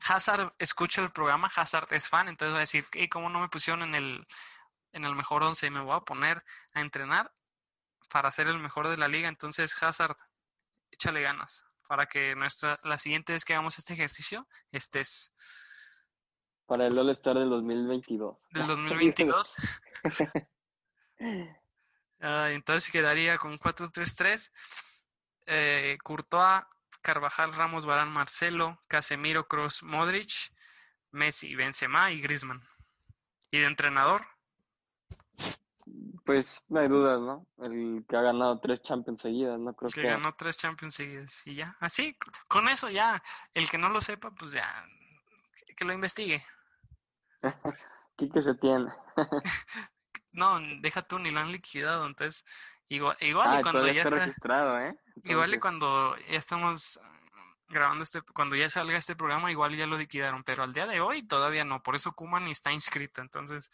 [0.00, 3.48] Hazard escucha el programa, Hazard es fan, entonces va a decir, "Ey, ¿cómo no me
[3.48, 4.26] pusieron en el
[4.92, 5.70] en el mejor once?
[5.70, 7.32] Me voy a poner a entrenar
[8.10, 10.16] para ser el mejor de la liga, entonces Hazard,
[10.90, 15.32] échale ganas para que nuestra la siguiente vez que hagamos este ejercicio estés
[16.66, 18.36] Para el All-Star del 2022.
[18.52, 19.56] del 2022.
[22.24, 24.52] Ah, entonces quedaría con 4-3-3.
[25.46, 26.62] Eh, Courtois,
[27.02, 30.52] Carvajal, Ramos, Barán, Marcelo, Casemiro, Cross, Modric,
[31.10, 32.62] Messi, Benzema y Griezmann.
[33.50, 34.24] Y de entrenador,
[36.24, 37.46] Pues no hay dudas, ¿no?
[37.58, 40.08] El que ha ganado tres Champions seguidas, no creo que que...
[40.08, 41.42] ganó tres Champions seguidas.
[41.44, 43.20] Y ya, así, con eso ya,
[43.52, 44.86] el que no lo sepa, pues ya,
[45.82, 46.42] que- que lo investigue.
[48.16, 48.92] Quique se tiene.
[50.34, 52.06] No, deja tú, ni lo han liquidado.
[52.06, 52.46] Entonces,
[52.88, 54.98] igual, igual Ah, y cuando todavía ya está está, registrado, ¿eh?
[55.24, 57.00] igual y cuando ya estamos
[57.68, 61.02] grabando este, cuando ya salga este programa, igual ya lo liquidaron, pero al día de
[61.02, 63.70] hoy todavía no, por eso Koeman ni está inscrito, entonces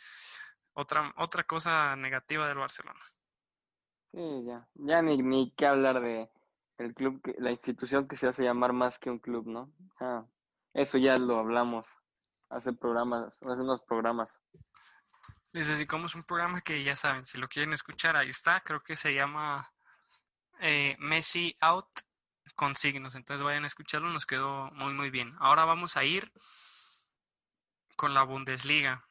[0.73, 3.01] otra, otra cosa negativa del Barcelona.
[4.13, 4.69] Sí, ya.
[4.75, 6.29] Ya ni, ni qué hablar de
[6.79, 9.73] el club, que, la institución que se hace llamar más que un club, ¿no?
[10.01, 10.25] Ah,
[10.79, 11.87] eso ya lo hablamos
[12.51, 14.39] hace programas, hace unos programas.
[15.53, 18.95] Les dedicamos un programa que ya saben, si lo quieren escuchar, ahí está, creo que
[18.95, 19.73] se llama
[20.61, 21.89] eh, Messi Out
[22.55, 25.35] con signos, entonces vayan a escucharlo, nos quedó muy muy bien.
[25.41, 26.33] Ahora vamos a ir
[27.97, 29.05] con la Bundesliga.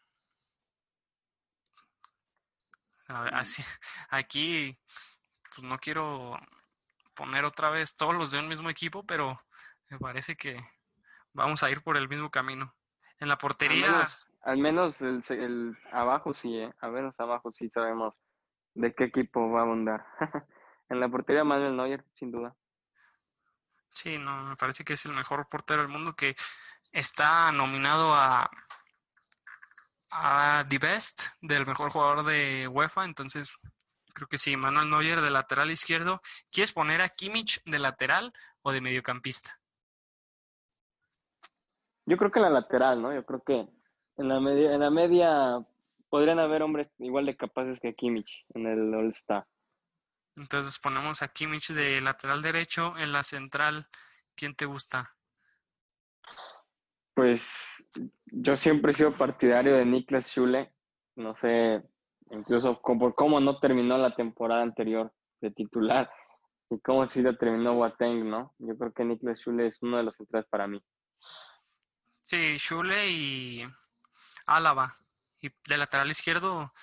[3.09, 3.63] A ver, así,
[4.09, 4.77] aquí,
[5.53, 6.39] pues no quiero
[7.13, 9.41] poner otra vez todos los de un mismo equipo, pero
[9.89, 10.61] me parece que
[11.37, 12.75] vamos a ir por el mismo camino.
[13.19, 16.73] En la Al portería, menos, al menos el, se- el abajo sí, ¿eh?
[16.81, 18.15] A menos abajo sí sabemos
[18.73, 20.05] de qué equipo va a abundar.
[20.89, 22.55] En la portería Manuel Neuer, sin duda.
[23.89, 26.35] sí, no, me parece que es el mejor portero del mundo que
[26.91, 28.49] está nominado a
[30.09, 33.51] a The Best del mejor jugador de UEFA, entonces
[34.13, 36.21] creo que sí, Manuel Neuer de lateral izquierdo.
[36.51, 39.56] ¿Quieres poner a Kimmich de lateral o de mediocampista?
[42.07, 43.13] Yo creo que en la lateral, ¿no?
[43.13, 43.67] Yo creo que
[44.17, 45.59] en la media, en la media
[46.09, 49.45] podrían haber hombres igual de capaces que Kimmich en el All-Star.
[50.37, 53.87] Entonces ponemos a Kimmich de lateral derecho en la central.
[54.35, 55.13] ¿Quién te gusta?
[57.13, 57.85] Pues
[58.27, 60.71] yo siempre he sido partidario de Niklas Schule.
[61.15, 61.83] No sé,
[62.31, 66.09] incluso por cómo no terminó la temporada anterior de titular
[66.69, 68.53] y cómo sí la terminó Boateng, ¿no?
[68.59, 70.81] Yo creo que Niklas Schule es uno de los centrales para mí.
[72.27, 73.65] Sí, Schule y
[74.45, 74.95] Álava.
[75.41, 76.73] Y de lateral izquierdo,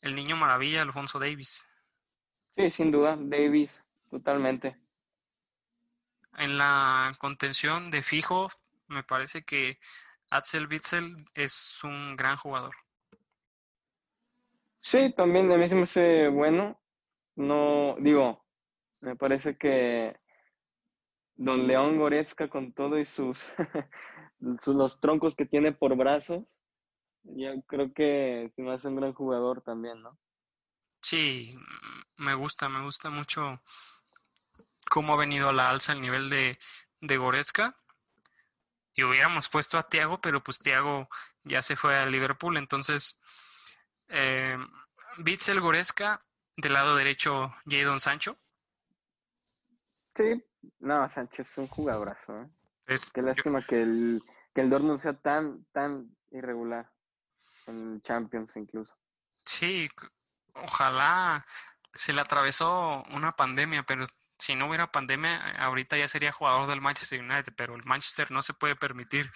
[0.00, 1.66] el niño maravilla, Alfonso Davis.
[2.56, 4.76] Sí, sin duda, Davis, totalmente.
[6.38, 8.48] En la contención de fijo,
[8.86, 9.78] me parece que
[10.30, 12.76] Axel Witsel es un gran jugador.
[14.82, 16.80] Sí, también a mí se me hace bueno.
[17.34, 18.44] No, digo,
[19.00, 20.16] me parece que
[21.34, 23.44] Don León Goretzka con todo y sus-
[24.40, 26.44] los troncos que tiene por brazos,
[27.24, 30.18] yo creo que se me hace un gran jugador también, ¿no?
[31.00, 33.62] Sí, mm, me gusta, me gusta mucho
[34.90, 36.58] cómo ha venido a la alza el nivel de,
[37.00, 37.76] de Goretzka.
[38.94, 41.08] Y hubiéramos puesto a Thiago, pero pues Thiago
[41.44, 42.56] ya se fue a Liverpool.
[42.56, 43.20] Entonces,
[44.08, 44.56] eh,
[45.60, 46.18] Goretzka,
[46.56, 48.38] del lado derecho, Jadon Sancho.
[50.14, 50.42] Sí,
[50.78, 52.48] no, Sánchez es un jugadorazo, ¿eh?
[52.86, 54.22] Es- Qué yo- lástima que el,
[54.54, 56.90] que el Dortmund sea tan, tan irregular
[57.66, 58.94] en Champions incluso.
[59.44, 59.88] sí,
[60.54, 61.44] ojalá
[61.94, 64.04] se le atravesó una pandemia, pero
[64.38, 68.42] si no hubiera pandemia, ahorita ya sería jugador del Manchester United, pero el Manchester no
[68.42, 69.30] se puede permitir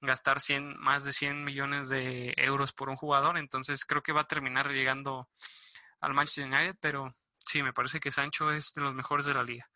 [0.00, 4.20] gastar 100, más de 100 millones de euros por un jugador, entonces creo que va
[4.22, 5.28] a terminar llegando
[6.00, 9.42] al Manchester United, pero sí, me parece que Sancho es de los mejores de la
[9.42, 9.66] liga.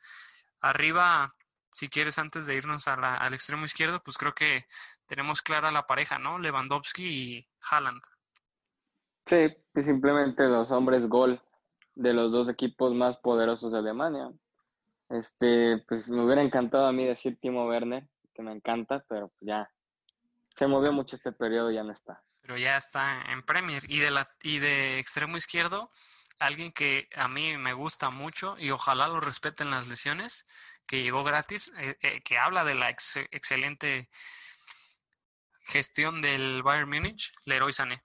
[0.60, 1.32] Arriba,
[1.78, 4.66] si quieres, antes de irnos al extremo izquierdo, pues creo que
[5.06, 6.36] tenemos clara la pareja, ¿no?
[6.36, 8.02] Lewandowski y Haaland.
[9.26, 11.40] Sí, simplemente los hombres gol
[11.94, 14.28] de los dos equipos más poderosos de Alemania.
[15.08, 19.70] Este, pues me hubiera encantado a mí decir Timo Werner, que me encanta, pero ya
[20.56, 22.24] se movió mucho este periodo y ya no está.
[22.40, 23.84] Pero ya está en Premier.
[23.88, 25.92] Y de, la, y de extremo izquierdo,
[26.40, 30.44] alguien que a mí me gusta mucho y ojalá lo respeten las lesiones,
[30.88, 34.08] que llegó gratis, eh, eh, que habla de la excelente
[35.60, 38.02] gestión del Bayern Múnich, Leroy Sané.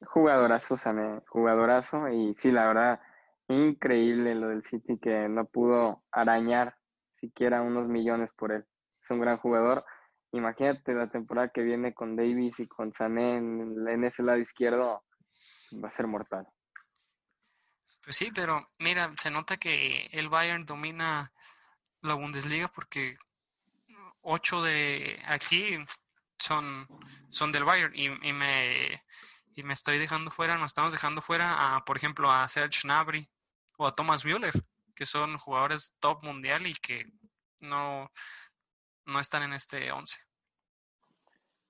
[0.00, 3.00] Jugadorazo Sané, jugadorazo y sí, la verdad,
[3.48, 6.76] increíble lo del City que no pudo arañar
[7.14, 8.64] siquiera unos millones por él.
[9.02, 9.84] Es un gran jugador.
[10.30, 15.02] Imagínate la temporada que viene con Davis y con Sané en, en ese lado izquierdo,
[15.72, 16.46] va a ser mortal.
[18.04, 21.32] Pues sí, pero mira, se nota que el Bayern domina
[22.02, 23.16] la Bundesliga porque
[24.22, 25.78] ocho de aquí
[26.38, 26.86] son,
[27.28, 29.00] son del Bayern y, y, me,
[29.54, 33.28] y me estoy dejando fuera, nos estamos dejando fuera a, por ejemplo, a Serge Gnabry
[33.76, 34.52] o a Thomas Müller,
[34.94, 37.06] que son jugadores top mundial y que
[37.60, 38.10] no,
[39.06, 40.18] no están en este 11.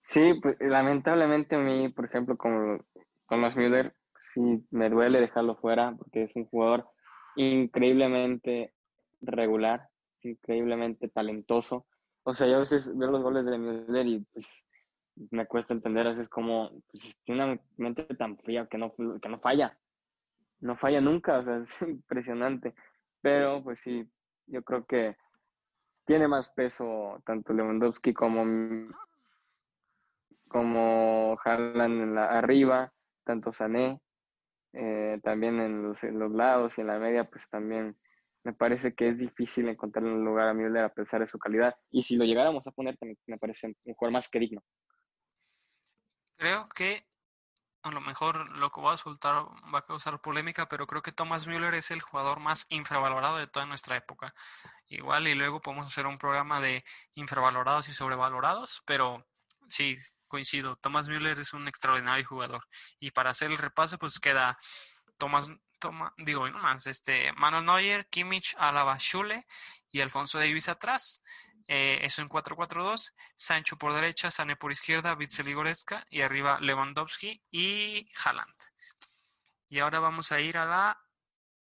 [0.00, 2.84] Sí, pues, lamentablemente a mí, por ejemplo, con
[3.28, 3.94] Thomas Müller,
[4.34, 6.88] sí me duele dejarlo fuera porque es un jugador
[7.36, 8.72] increíblemente
[9.20, 9.88] regular,
[10.30, 11.86] increíblemente talentoso.
[12.22, 14.66] O sea, yo a veces veo los goles de Müller y pues
[15.30, 19.40] me cuesta entender, es como, pues tiene una mente tan fría que no, que no
[19.40, 19.76] falla,
[20.60, 22.74] no falla nunca, o sea, es impresionante.
[23.20, 24.08] Pero pues sí,
[24.46, 25.16] yo creo que
[26.06, 28.44] tiene más peso tanto Lewandowski como,
[30.48, 32.92] como Haaland en la, arriba,
[33.24, 34.00] tanto Sané,
[34.72, 37.96] eh, también en los, en los, lados y en la media, pues también
[38.44, 41.74] me parece que es difícil encontrar un lugar a Müller a pesar de su calidad.
[41.90, 44.62] Y si lo llegáramos a poner, también me parece un jugador más que digno.
[46.36, 47.04] Creo que
[47.82, 51.12] a lo mejor lo que voy a soltar va a causar polémica, pero creo que
[51.12, 54.34] Thomas Müller es el jugador más infravalorado de toda nuestra época.
[54.86, 59.26] Igual y luego podemos hacer un programa de infravalorados y sobrevalorados, pero
[59.68, 59.96] sí,
[60.28, 62.64] coincido, Thomas Müller es un extraordinario jugador.
[62.98, 64.58] Y para hacer el repaso, pues queda
[65.16, 69.46] Thomas, Toma, digo, no más, este, Manuel Neuer, Kimmich, Alaba, Schule
[69.90, 71.22] y Alfonso Davis atrás.
[71.68, 73.12] Eh, eso en 4-4-2.
[73.36, 75.54] Sancho por derecha, Sané por izquierda, Bitzel y
[76.10, 78.54] y arriba Lewandowski y Haaland.
[79.68, 81.00] Y ahora vamos a ir a la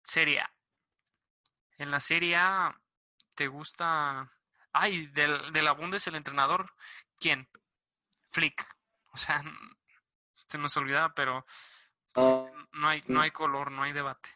[0.03, 0.53] Serie A.
[1.79, 2.81] En la Serie A,
[3.37, 4.33] ¿te gusta?
[4.73, 6.75] Ay, del, de la Bundes el entrenador,
[7.21, 7.49] ¿quién?
[8.29, 8.67] Flick.
[9.13, 9.41] O sea,
[10.47, 11.47] se nos olvidaba, pero
[12.15, 14.29] no hay, no hay color, no hay debate.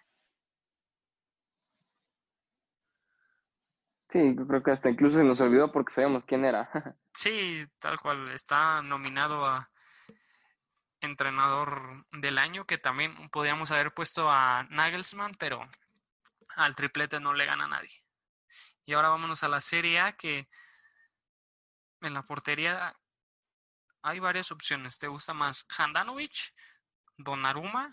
[4.10, 6.70] Sí, creo que hasta incluso se nos olvidó porque sabíamos quién era.
[7.12, 8.30] sí, tal cual.
[8.30, 9.70] Está nominado a
[11.00, 15.68] entrenador del año, que también podíamos haber puesto a Nagelsmann, pero
[16.56, 18.02] al triplete no le gana a nadie.
[18.84, 20.48] Y ahora vámonos a la Serie A, que
[22.00, 22.96] en la portería
[24.02, 24.98] hay varias opciones.
[24.98, 26.54] ¿Te gusta más Handanovic,
[27.18, 27.90] Donnarumma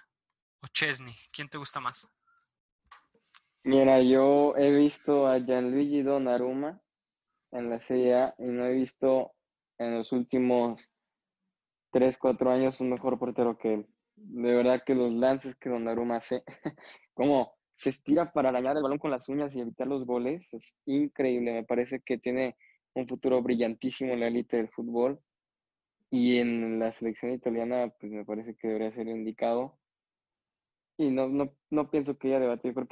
[0.62, 1.16] o Chesney?
[1.32, 2.08] ¿Quién te gusta más?
[3.64, 6.80] Mira, yo he visto a Gianluigi Donnarumma
[7.52, 9.34] en la Serie A y no he visto
[9.80, 10.88] en los últimos
[11.92, 13.88] 3, 4 años un mejor portero que él.
[14.16, 16.44] De verdad que los lances que Donnarumma hace,
[17.16, 20.76] como se estira para arañar el balón con las uñas y evitar los goles, es
[20.86, 21.52] increíble.
[21.52, 22.56] Me parece que tiene
[22.94, 25.20] un futuro brillantísimo en la élite del fútbol.
[26.16, 29.78] Y en la selección italiana, pues me parece que debería ser indicado.
[30.98, 32.70] Y no, no, no pienso que haya debate.
[32.70, 32.88] Yo creo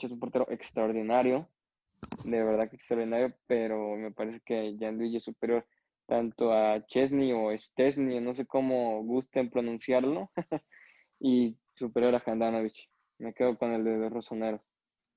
[0.00, 1.46] es un portero extraordinario,
[2.24, 5.66] de verdad que extraordinario, pero me parece que Gianluigi es superior
[6.06, 10.32] tanto a Chesney o Stesney, no sé cómo gusten pronunciarlo,
[11.20, 12.88] y superior a Handanovic.
[13.18, 14.64] Me quedo con el de Rosonero.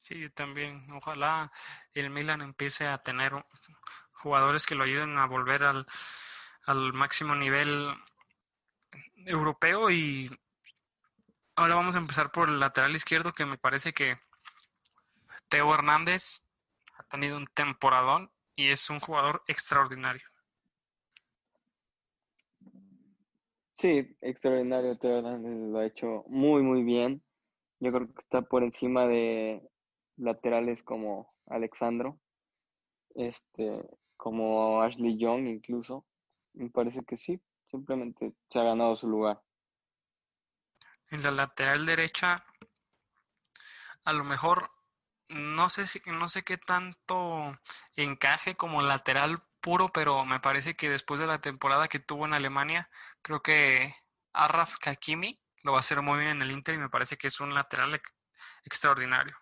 [0.01, 0.85] Sí, también.
[0.91, 1.49] Ojalá
[1.93, 3.31] el Milan empiece a tener
[4.11, 5.85] jugadores que lo ayuden a volver al,
[6.67, 7.89] al máximo nivel
[9.25, 10.29] europeo y
[11.59, 14.17] Ahora vamos a empezar por el lateral izquierdo, que me parece que
[15.49, 16.47] Teo Hernández
[16.99, 20.21] ha tenido un temporadón y es un jugador extraordinario.
[23.73, 24.99] Sí, extraordinario.
[24.99, 27.23] Teo Hernández lo ha hecho muy, muy bien.
[27.79, 29.67] Yo creo que está por encima de
[30.15, 32.19] laterales como Alexandro,
[33.15, 33.83] este,
[34.15, 36.05] como Ashley Young incluso.
[36.57, 37.39] Me parece que sí,
[37.69, 39.39] simplemente se ha ganado su lugar.
[41.11, 42.43] En la lateral derecha,
[44.03, 44.71] a lo mejor
[45.29, 47.55] no sé si no sé qué tanto
[47.95, 52.33] encaje como lateral puro, pero me parece que después de la temporada que tuvo en
[52.33, 52.89] Alemania,
[53.21, 53.93] creo que
[54.33, 57.27] Arraf Hakimi lo va a hacer muy bien en el Inter y me parece que
[57.27, 58.01] es un lateral
[58.63, 59.35] extraordinario.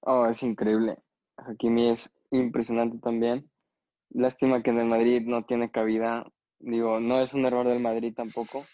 [0.00, 1.02] Oh, es increíble.
[1.38, 3.50] Hakimi es impresionante también.
[4.10, 6.24] Lástima que en el Madrid no tiene cabida.
[6.58, 8.64] Digo, no es un error del Madrid tampoco,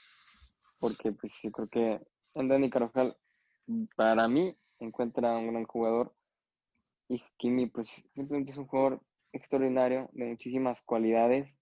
[0.78, 2.00] porque pues yo creo que
[2.34, 3.16] en Dani Carvajal,
[3.96, 6.14] para mí, encuentra un gran jugador.
[7.08, 9.00] Y Hakimi, pues simplemente es un jugador
[9.32, 11.52] extraordinario, de muchísimas cualidades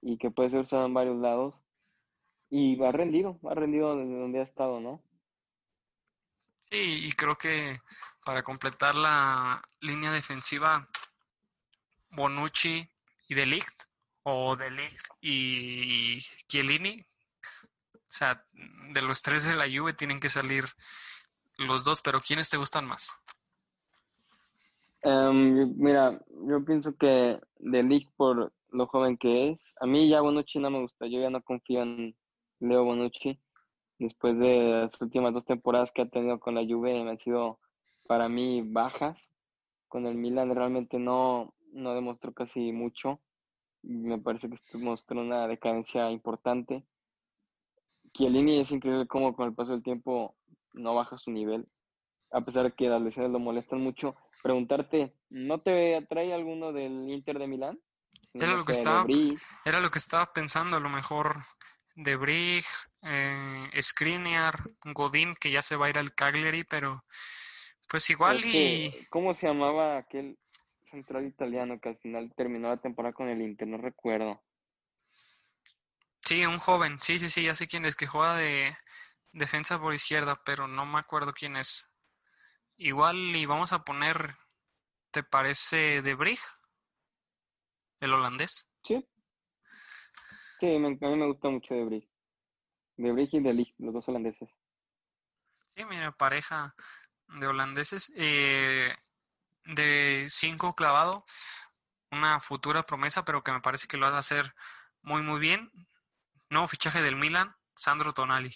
[0.00, 1.60] y que puede ser usado en varios lados.
[2.50, 5.02] Y ha rendido, ha rendido desde donde ha estado, ¿no?
[6.70, 7.78] Sí, y creo que
[8.24, 10.86] para completar la línea defensiva,
[12.10, 12.88] Bonucci
[13.28, 13.84] y Delict,
[14.22, 17.04] o Delict y Chiellini,
[17.94, 18.44] o sea,
[18.92, 20.64] de los tres de la Juve tienen que salir
[21.56, 23.12] los dos, pero ¿quiénes te gustan más?
[25.02, 30.58] Um, mira, yo pienso que Delict por lo joven que es, a mí ya Bonucci
[30.58, 32.16] no me gusta, yo ya no confío en
[32.60, 33.40] Leo Bonucci
[33.98, 37.58] después de las últimas dos temporadas que ha tenido con la Juve han sido
[38.06, 39.30] para mí bajas.
[39.88, 43.20] Con el Milan realmente no, no demostró casi mucho.
[43.82, 46.84] Me parece que mostró una decadencia importante.
[48.12, 50.36] Chiellini es increíble cómo con el paso del tiempo
[50.72, 51.66] no baja su nivel,
[52.32, 54.16] a pesar de que las lesiones lo molestan mucho.
[54.42, 57.80] Preguntarte, ¿no te atrae alguno del Inter de Milán?
[58.34, 59.06] Era, lo, que estaba,
[59.64, 61.42] era lo que estaba pensando, a lo mejor
[61.96, 62.64] de Brig,
[63.02, 64.54] eh, Skriniar,
[64.84, 67.04] Godín, que ya se va a ir al Cagliari, pero
[67.88, 68.92] pues igual y...
[69.10, 70.38] ¿Cómo se llamaba aquel
[70.88, 73.68] central italiano que al final terminó la temporada con el Inter?
[73.68, 74.42] No recuerdo.
[76.22, 78.76] Sí, un joven, sí, sí, sí, ya sé quién es, que juega de
[79.32, 81.88] defensa por izquierda, pero no me acuerdo quién es.
[82.76, 84.36] Igual y vamos a poner,
[85.10, 86.38] ¿te parece de Brig?
[88.00, 88.70] ¿El holandés?
[88.82, 89.04] Sí,
[90.58, 92.08] Sí, a mí me gusta mucho de Brig.
[92.96, 94.48] De Brig y de Lee, los dos holandeses.
[95.76, 96.74] Sí, mira, pareja
[97.28, 98.10] de holandeses.
[98.16, 98.92] Eh,
[99.68, 101.24] de cinco clavado,
[102.10, 104.54] una futura promesa, pero que me parece que lo va a hacer
[105.02, 105.70] muy, muy bien.
[106.50, 108.54] Nuevo fichaje del Milan, Sandro Tonali.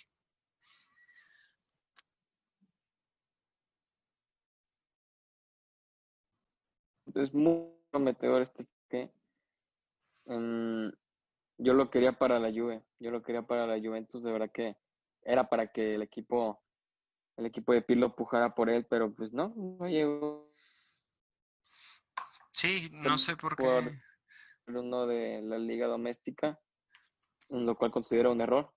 [7.15, 9.13] Es muy prometedor este que
[11.59, 14.77] yo lo quería para la Juve, yo lo quería para la Juventus, de verdad que
[15.23, 16.63] era para que el equipo,
[17.37, 20.51] el equipo de Pirlo pujara por él, pero pues no, no llegó.
[22.63, 23.91] Sí, no sé por qué.
[24.69, 26.61] Uno de la liga doméstica,
[27.49, 28.73] lo cual considero un error.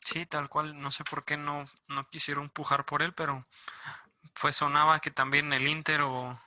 [0.00, 3.44] Sí, tal cual, no sé por qué no, no quisieron pujar por él, pero
[4.40, 6.40] pues sonaba que también el Inter o,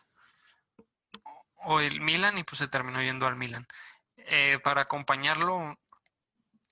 [1.66, 3.68] o el Milan y pues se terminó yendo al Milan.
[4.16, 5.78] Eh, para acompañarlo,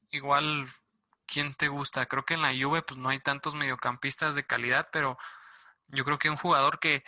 [0.10, 0.70] igual,
[1.26, 2.06] ¿quién te gusta?
[2.06, 5.18] Creo que en la Juve pues no hay tantos mediocampistas de calidad, pero
[5.88, 7.04] yo creo que un jugador que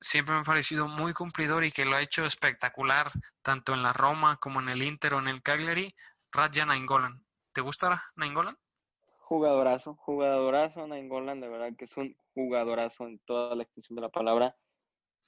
[0.00, 3.10] siempre me ha parecido muy cumplidor y que lo ha hecho espectacular,
[3.42, 5.94] tanto en la Roma como en el Inter o en el Cagliari,
[6.32, 7.24] Radja Nainggolan.
[7.52, 8.56] ¿Te gusta Nainggolan?
[9.18, 14.08] Jugadorazo, jugadorazo Nainggolan, de verdad que es un jugadorazo en toda la extensión de la
[14.08, 14.56] palabra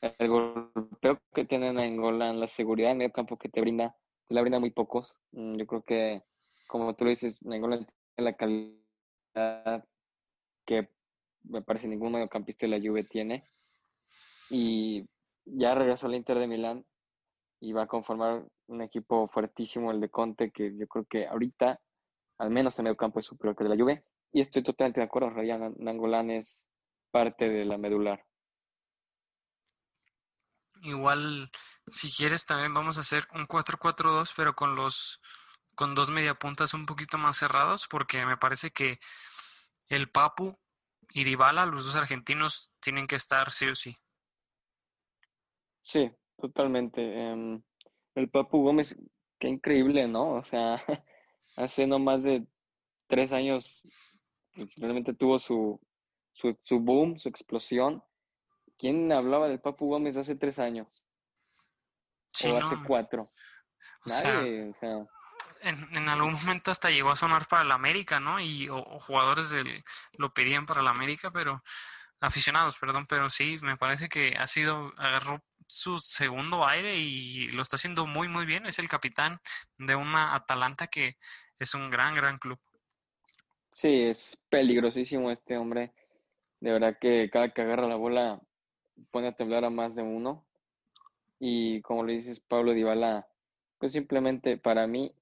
[0.03, 3.97] el golpeo que tienen en Golan, la seguridad en el campo que te brinda,
[4.27, 5.17] te la brinda muy pocos.
[5.31, 6.23] Mm, yo creo que,
[6.67, 9.85] como tú lo dices, Golan tiene la calidad
[10.65, 10.89] que
[11.45, 13.45] me parece ningún mediocampista de la Juve tiene.
[14.51, 15.07] Y
[15.45, 16.85] ya regresó al Inter de Milán
[17.61, 21.81] y va a conformar un equipo fuertísimo, el de Conte, que yo creo que ahorita,
[22.39, 24.05] al menos en medio campo, es superior que de la Juve.
[24.33, 26.67] Y estoy totalmente de acuerdo, Rayan Nangolan es
[27.11, 28.25] parte de la medular.
[30.83, 31.51] Igual,
[31.87, 35.21] si quieres, también vamos a hacer un 4-4-2, pero con los
[35.75, 38.99] con dos mediapuntas un poquito más cerrados, porque me parece que
[39.89, 40.59] el Papu
[41.13, 43.97] y Dybala, los dos argentinos, tienen que estar sí o sí.
[45.83, 47.01] Sí, totalmente.
[47.03, 47.63] Em,
[48.15, 48.97] el Papu Gómez,
[49.39, 50.35] qué increíble, ¿no?
[50.35, 50.83] O sea,
[51.57, 52.47] hace no más de
[53.07, 53.87] tres años,
[54.55, 55.81] pues, realmente tuvo su,
[56.33, 58.03] su, su boom, explosión
[58.83, 60.89] ¿Quién hablaba del Papu Gómez hace tres años?
[62.45, 63.33] o hace cuatro.
[64.07, 65.07] Nadie, o sea,
[65.61, 68.41] en, algún momento hasta llegó a sonar para la América, ¿no?
[68.41, 69.85] Y o, jugadores del,
[70.19, 71.63] lo pedían para la América, pero
[72.21, 77.63] aficionados, perdón, pero sí, me parece que ha sido, agarró su segundo aire y lo
[77.63, 78.67] está haciendo muy, muy bien.
[78.67, 79.39] Es el capitán
[79.79, 81.17] de una Atalanta que
[81.59, 82.61] es un gran, gran club.
[83.73, 85.95] Sí, es peligrosísimo este hombre.
[86.61, 88.43] De verdad que cada que agarra la bola
[89.11, 90.45] pone a temblar a más de uno.
[91.39, 93.27] Y como le dices, Pablo Dybala,
[93.79, 95.17] pues simplemente para mí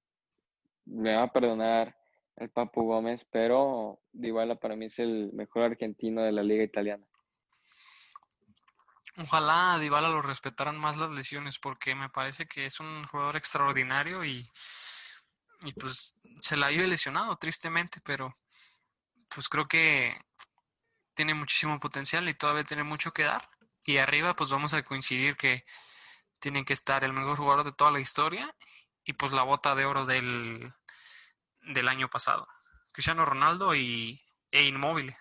[0.83, 1.95] me va a perdonar
[2.35, 7.05] el Papu Gómez, pero Dybala para mí es el mejor argentino de la liga italiana.
[9.17, 14.23] Ojalá a lo respetaran más las lesiones porque me parece que es un jugador extraordinario
[14.23, 14.49] y,
[15.79, 18.33] pues se la ido lesionado tristemente, pero
[19.29, 20.17] pues creo que
[21.13, 23.49] tiene muchísimo potencial y todavía tiene mucho que dar.
[23.85, 25.65] Y arriba pues vamos a coincidir que
[26.39, 28.55] tienen que estar el mejor jugador de toda la historia
[29.03, 30.73] y pues la bota de oro del,
[31.61, 32.47] del año pasado.
[32.91, 35.13] Cristiano Ronaldo y, e Inmóvil.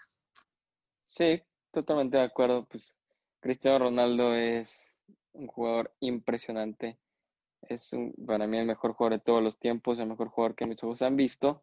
[1.08, 2.66] Sí, totalmente de acuerdo.
[2.66, 2.96] Pues
[3.40, 5.00] Cristiano Ronaldo es
[5.32, 6.98] un jugador impresionante.
[7.62, 10.66] Es un, para mí el mejor jugador de todos los tiempos, el mejor jugador que
[10.66, 11.62] mis ojos han visto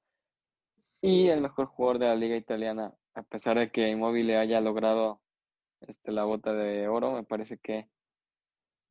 [1.01, 2.95] y el mejor jugador de la liga italiana.
[3.13, 5.21] A pesar de que Inmóvil haya logrado
[5.81, 7.89] este, la bota de oro, me parece que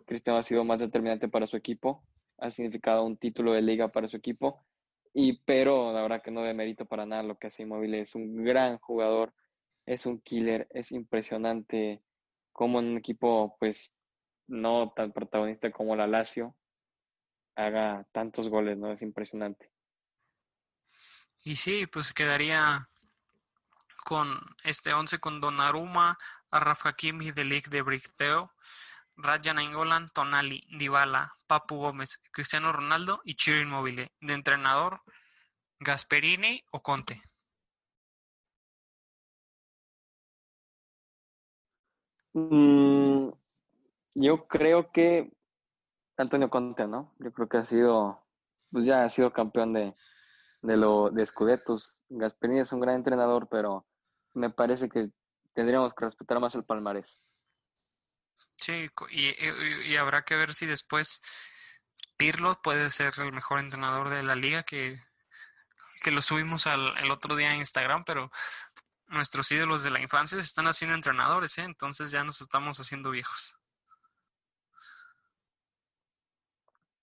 [0.06, 2.04] Cristiano ha sido más determinante para su equipo,
[2.38, 4.64] ha significado un título de liga para su equipo,
[5.12, 8.14] y pero la verdad que no de mérito para nada lo que hace Inmóvil, es
[8.14, 9.34] un gran jugador,
[9.86, 12.02] es un killer, es impresionante
[12.56, 13.94] como en un equipo pues
[14.46, 16.56] no tan protagonista como la Lazio
[17.54, 18.92] haga tantos goles, ¿no?
[18.92, 19.70] Es impresionante.
[21.44, 22.88] Y sí, pues quedaría
[24.04, 26.18] con este 11 con Donnarumma,
[26.50, 28.50] Rafa Kimi de League de Bricteo,
[29.16, 34.12] Rajan Angolan, Tonali, Dybala, Papu Gómez, Cristiano Ronaldo y Chiro Immobile.
[34.20, 35.02] De entrenador,
[35.78, 37.20] Gasperini o Conte.
[42.36, 43.30] Mm,
[44.14, 45.32] yo creo que
[46.18, 47.14] Antonio Conte, ¿no?
[47.18, 48.22] Yo creo que ha sido,
[48.70, 49.94] pues ya ha sido campeón de,
[50.60, 51.98] de lo de Scudettos.
[52.10, 53.86] Gasperini es un gran entrenador, pero
[54.34, 55.08] me parece que
[55.54, 57.22] tendríamos que respetar más el palmarés.
[58.58, 61.22] Sí, y, y, habrá que ver si después
[62.18, 65.00] Pirlo puede ser el mejor entrenador de la liga que,
[66.02, 68.30] que lo subimos al, el otro día en Instagram, pero
[69.08, 71.64] nuestros ídolos de la infancia se están haciendo entrenadores, ¿eh?
[71.64, 73.58] entonces ya nos estamos haciendo viejos.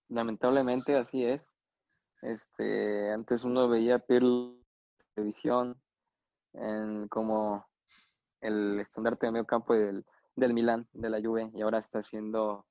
[0.09, 1.41] Lamentablemente así es.
[2.21, 5.81] Este, antes uno veía Pirlo en televisión
[6.53, 7.67] en como
[8.41, 12.65] el estandarte de medio campo del, del Milan, de la Juve, y ahora está haciendo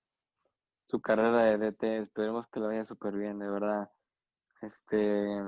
[0.86, 1.82] su carrera de DT.
[2.02, 3.90] Esperemos que lo vaya súper bien, de verdad.
[4.60, 5.42] Este,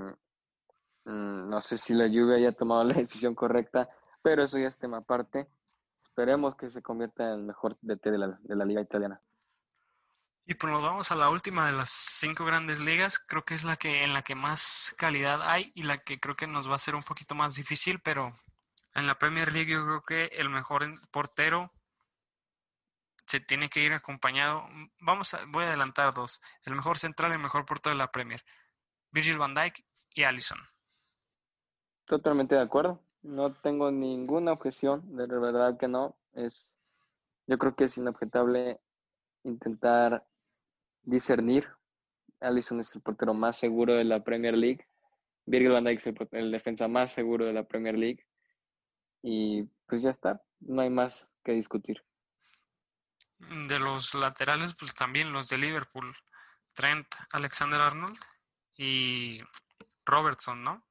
[1.04, 3.88] no sé si la Juve haya tomado la decisión correcta,
[4.22, 5.48] pero eso ya es tema aparte.
[6.02, 9.20] Esperemos que se convierta en el mejor DT de la, de la liga italiana.
[10.46, 13.18] Y pues nos vamos a la última de las cinco grandes ligas.
[13.18, 16.36] Creo que es la que en la que más calidad hay y la que creo
[16.36, 18.34] que nos va a ser un poquito más difícil, pero
[18.94, 21.72] en la Premier League yo creo que el mejor portero
[23.26, 24.68] se tiene que ir acompañado.
[25.00, 26.42] Vamos a, voy a adelantar dos.
[26.64, 28.44] El mejor central y el mejor portero de la Premier.
[29.10, 30.58] Virgil van Dijk y Allison.
[32.06, 33.00] Totalmente de acuerdo.
[33.22, 36.16] No tengo ninguna objeción, de verdad que no.
[36.34, 36.76] Es,
[37.46, 38.80] yo creo que es inobjetable
[39.44, 40.26] intentar
[41.02, 41.68] discernir.
[42.40, 44.86] Allison es el portero más seguro de la Premier League.
[45.46, 48.26] Virgil van Dijk es el, el defensa más seguro de la Premier League.
[49.22, 52.04] Y pues ya está, no hay más que discutir.
[53.68, 56.14] De los laterales, pues también los de Liverpool,
[56.74, 58.18] Trent, Alexander Arnold
[58.76, 59.40] y
[60.04, 60.82] Robertson, ¿no?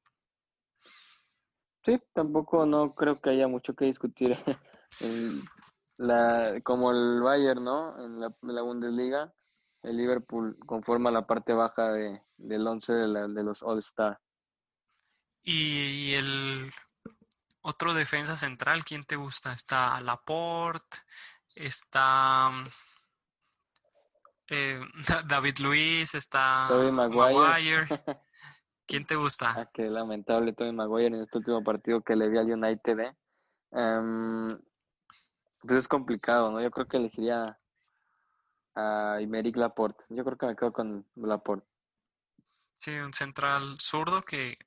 [1.84, 4.38] Sí, tampoco no creo que haya mucho que discutir.
[5.98, 8.04] la, como el Bayern, ¿no?
[8.04, 9.34] En la, Bundesliga,
[9.84, 14.20] el Liverpool conforma la parte baja de, del once de, de los All-Star.
[15.44, 16.72] Y el
[17.62, 19.52] otro defensa central, ¿quién te gusta?
[19.52, 20.98] Está Laporte,
[21.56, 22.52] está
[24.48, 24.80] eh,
[25.26, 27.88] David Luis, está Maguire.
[28.94, 29.52] ¿Quién te gusta?
[29.58, 33.00] Ah, qué lamentable Tobey Maguire en este último partido que le vi al United.
[33.00, 33.16] ¿eh?
[35.62, 36.62] pues es complicado, ¿no?
[36.62, 37.58] Yo creo que elegiría
[38.76, 40.06] a Imeric Laporte.
[40.10, 41.68] Yo creo que me quedo con Laporte.
[42.78, 44.60] Sí, un central zurdo que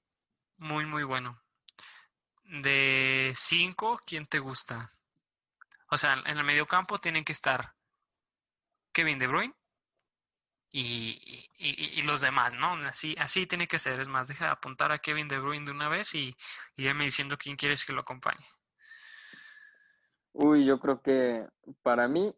[0.57, 1.41] muy, muy bueno.
[2.43, 4.91] De cinco, ¿quién te gusta?
[5.89, 7.77] O sea, en el mediocampo tienen que estar
[8.91, 9.55] Kevin De Bruyne
[10.71, 12.75] y, y, los demás, ¿no?
[12.87, 14.01] Así, así tiene que ser.
[14.01, 16.37] Es más, deja de apuntar a Kevin De Bruyne de una vez y,
[16.77, 18.45] y diciendo quién quieres que lo acompañe.
[20.33, 21.47] Uy, yo creo que
[21.83, 22.35] para mí,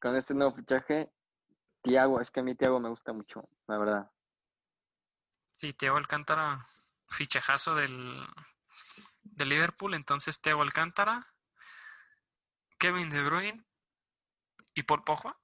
[0.00, 1.10] con este nuevo fichaje,
[1.82, 4.10] Tiago, es que a mí Tiago me gusta mucho, la verdad.
[5.56, 6.66] Sí, Thiago Alcántara,
[7.08, 8.26] fichajazo del,
[9.22, 11.26] de Liverpool, entonces Thiago Alcántara,
[12.78, 13.64] Kevin De Bruyne
[14.74, 15.38] y Paul Pogba.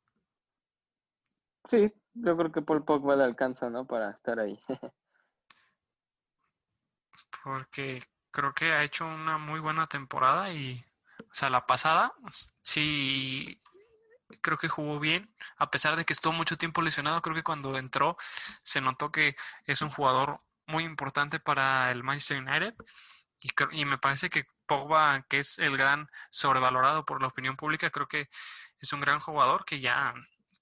[1.68, 3.86] Sí, yo creo que Paul Pogba le alcanza, ¿no?
[3.86, 4.60] Para estar ahí.
[7.42, 10.84] Porque creo que ha hecho una muy buena temporada y,
[11.20, 12.12] o sea, la pasada
[12.62, 13.58] sí
[14.40, 17.76] creo que jugó bien, a pesar de que estuvo mucho tiempo lesionado, creo que cuando
[17.78, 18.16] entró
[18.62, 19.36] se notó que
[19.66, 22.74] es un jugador muy importante para el Manchester United
[23.40, 27.90] y, y me parece que Pogba, que es el gran sobrevalorado por la opinión pública,
[27.90, 28.28] creo que
[28.78, 30.14] es un gran jugador que ya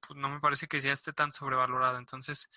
[0.07, 1.99] pues, no me parece que ya esté tan sobrevalorado.
[1.99, 2.51] Entonces,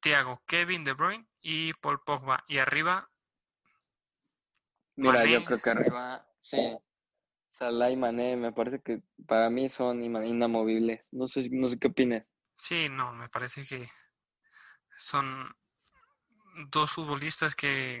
[0.00, 2.44] Thiago, Kevin De Bruyne y Paul Pogba.
[2.48, 3.10] Y arriba.
[4.96, 6.76] Mira, yo creo que arriba, sí.
[7.50, 11.02] Salah y Mané, me parece que para mí son inamovibles.
[11.10, 12.24] No sé, no sé qué opinas.
[12.58, 13.88] Sí, no, me parece que
[14.96, 15.54] son
[16.68, 18.00] dos futbolistas que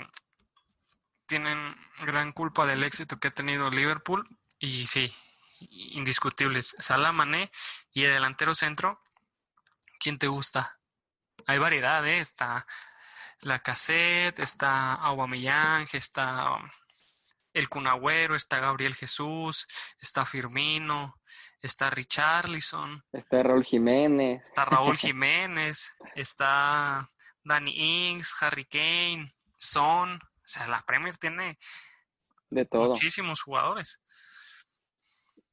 [1.26, 4.26] tienen gran culpa del éxito que ha tenido Liverpool
[4.58, 5.12] y sí,
[5.70, 6.76] indiscutibles.
[6.78, 7.50] Salah, Mané
[7.92, 9.00] y el delantero centro,
[9.98, 10.78] ¿quién te gusta?
[11.46, 12.20] Hay variedad, ¿eh?
[12.20, 12.66] Está
[13.40, 16.68] la cassette, está Aubameyang, está um,
[17.52, 19.66] el Cunagüero, está Gabriel Jesús,
[20.00, 21.20] está Firmino,
[21.60, 23.04] está Richarlison.
[23.12, 24.42] Está Raúl Jiménez.
[24.42, 27.10] Está Raúl Jiménez, está
[27.44, 30.14] Danny Ings, Harry Kane, Son.
[30.14, 31.58] O sea, la Premier tiene
[32.50, 32.90] de todo.
[32.90, 34.00] muchísimos jugadores.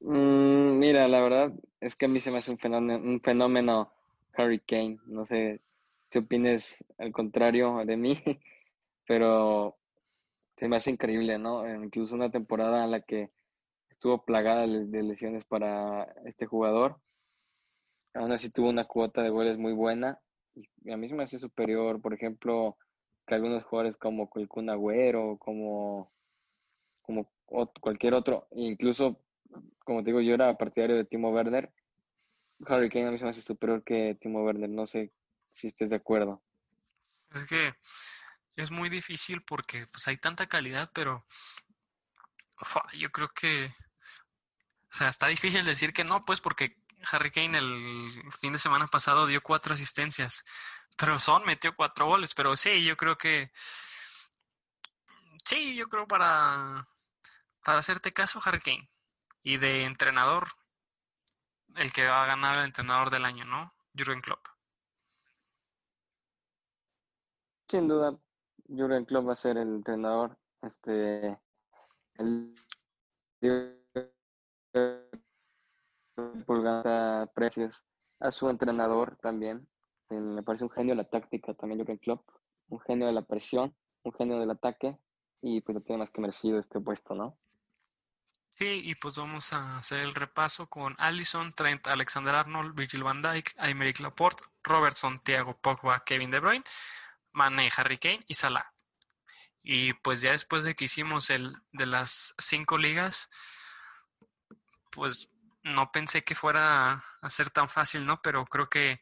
[0.00, 3.92] Mm, mira, la verdad es que a mí se me hace un fenómeno, un fenómeno
[4.34, 4.98] Harry Kane.
[5.06, 5.60] No sé
[6.10, 8.18] si opines al contrario de mí,
[9.06, 9.76] pero
[10.56, 11.68] se me hace increíble, ¿no?
[11.84, 13.30] Incluso una temporada en la que
[13.90, 17.00] estuvo plagada de lesiones para este jugador.
[18.14, 20.20] Aún así tuvo una cuota de goles muy buena.
[20.84, 22.76] Y a mí se me hace superior, por ejemplo,
[23.26, 26.10] que algunos jugadores como el Agüero, como,
[27.02, 27.28] como
[27.80, 28.48] cualquier otro.
[28.52, 29.20] Incluso,
[29.84, 31.72] como te digo, yo era partidario de Timo Werner.
[32.66, 34.68] Harry Kane a mí se me hace superior que Timo Werner.
[34.68, 35.12] No sé
[35.52, 36.42] si estés de acuerdo.
[37.30, 37.74] Es que
[38.56, 41.26] es muy difícil porque pues hay tanta calidad, pero
[42.98, 43.72] yo creo que,
[44.90, 46.76] o sea, está difícil decir que no, pues porque
[47.12, 50.44] Harry Kane el fin de semana pasado dio cuatro asistencias,
[50.96, 53.50] pero Son metió cuatro goles, pero sí, yo creo que,
[55.44, 56.86] sí, yo creo para,
[57.64, 58.90] para hacerte caso, Harry Kane.
[59.42, 60.48] Y de entrenador,
[61.76, 63.72] el que va a ganar el entrenador del año, ¿no?
[63.94, 64.46] Jürgen Klopp.
[67.68, 68.18] Sin duda,
[68.68, 70.36] Jurgen Klopp va a ser el entrenador.
[70.62, 71.38] Este,
[72.18, 72.54] el
[76.46, 77.84] pulgada precios
[78.18, 79.66] a su entrenador también.
[80.10, 82.28] Eh, me parece un genio de la táctica también Jurgen Klopp,
[82.68, 84.98] un genio de la presión, un genio del ataque
[85.40, 87.38] y pues lo tiene más que merecido este puesto, ¿no?
[88.54, 93.22] Sí, y pues vamos a hacer el repaso con Allison, Trent, Alexander Arnold, Virgil van
[93.22, 96.64] Dijk, Aymeric Laporte, Robertson, Thiago Pogba, Kevin De Bruyne,
[97.32, 98.74] Mane, Harry Kane y Salah.
[99.62, 103.30] Y pues ya después de que hicimos el de las cinco ligas,
[104.90, 105.30] pues
[105.62, 108.20] no pensé que fuera a ser tan fácil, ¿no?
[108.22, 109.00] Pero creo que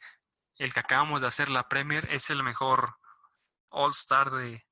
[0.57, 2.99] el que acabamos de hacer, la Premier, es el mejor
[3.71, 4.67] All Star de,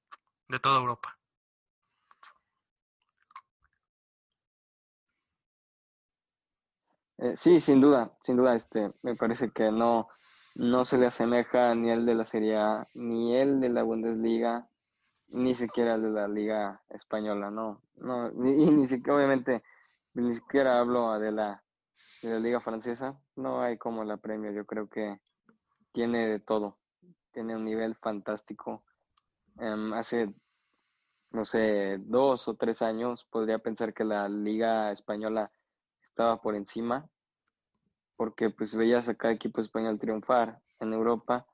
[0.49, 1.16] de toda Europa.
[7.19, 10.09] Eh, sí, sin duda, sin duda, este, me parece que no,
[10.55, 14.69] no se le asemeja ni el de la Serie A, ni el de la Bundesliga,
[15.31, 19.63] ni siquiera el de la Liga Española, no, no, ni, ni siquiera, obviamente,
[20.13, 21.65] ni siquiera hablo de la,
[22.23, 25.19] de la Liga Francesa, no hay como la Premier, yo creo que
[25.93, 26.79] tiene de todo,
[27.33, 28.85] tiene un nivel fantástico.
[29.59, 30.35] Em, hace,
[31.31, 35.51] no sé, dos o tres años podría pensar que la Liga Española
[36.17, 37.07] estaba por encima,
[38.17, 41.47] porque pues veías a cada equipo español triunfar en Europa,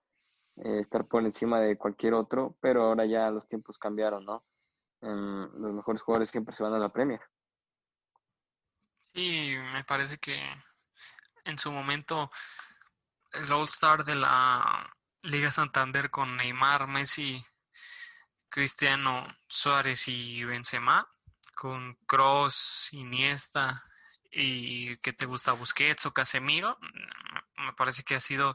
[0.56, 4.44] eh, estar por encima de cualquier otro, pero ahora ya los tiempos cambiaron, ¿no?
[5.00, 7.20] los mejores jugadores siempre se van a la Premier.
[9.12, 10.40] Sí, me parece que
[11.44, 12.30] en su momento
[13.32, 14.88] el All Star de la
[15.22, 17.44] Liga Santander con Neymar, Messi,
[18.48, 21.08] Cristiano, Suárez y Benzema,
[21.56, 23.82] con Cross, Iniesta,
[24.32, 28.54] y que te gusta Busquets o Casemiro, mm, me parece que ha sido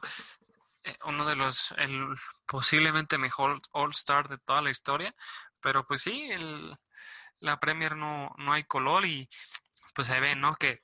[0.84, 2.08] eh, uno de los, el
[2.46, 5.14] posiblemente mejor All-Star de toda la historia,
[5.60, 6.76] pero pues sí, el,
[7.40, 9.28] la Premier no, no hay color y
[9.94, 10.54] pues se ve, ¿no?
[10.56, 10.78] Que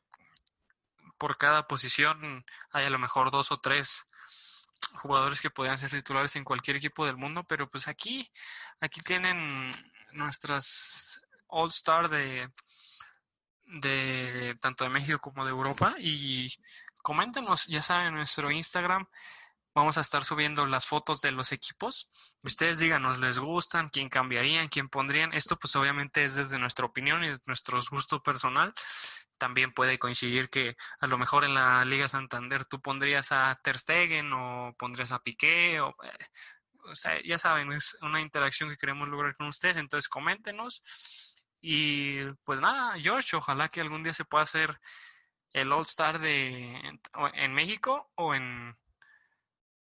[1.19, 4.07] por cada posición hay a lo mejor dos o tres
[4.95, 8.31] jugadores que podrían ser titulares en cualquier equipo del mundo, pero pues aquí,
[8.81, 9.73] aquí tienen
[10.13, 12.51] nuestras All Star de,
[13.81, 16.53] de tanto de México como de Europa y
[17.03, 19.07] coméntenos, ya saben, en nuestro Instagram
[19.75, 22.09] vamos a estar subiendo las fotos de los equipos.
[22.43, 23.89] Ustedes díganos, ¿les gustan?
[23.89, 24.68] ¿Quién cambiarían?
[24.68, 25.33] ¿Quién pondrían?
[25.33, 28.72] Esto pues obviamente es desde nuestra opinión y de nuestro gusto personal.
[29.37, 33.79] También puede coincidir que a lo mejor en la Liga Santander tú pondrías a Ter
[33.79, 36.25] Stegen o pondrías a Piqué o, eh,
[36.85, 40.83] o sea, ya saben, es una interacción que queremos lograr con ustedes, entonces coméntenos.
[41.67, 44.79] Y pues nada, George, ojalá que algún día se pueda hacer
[45.51, 47.01] el All Star de
[47.33, 48.77] en México o en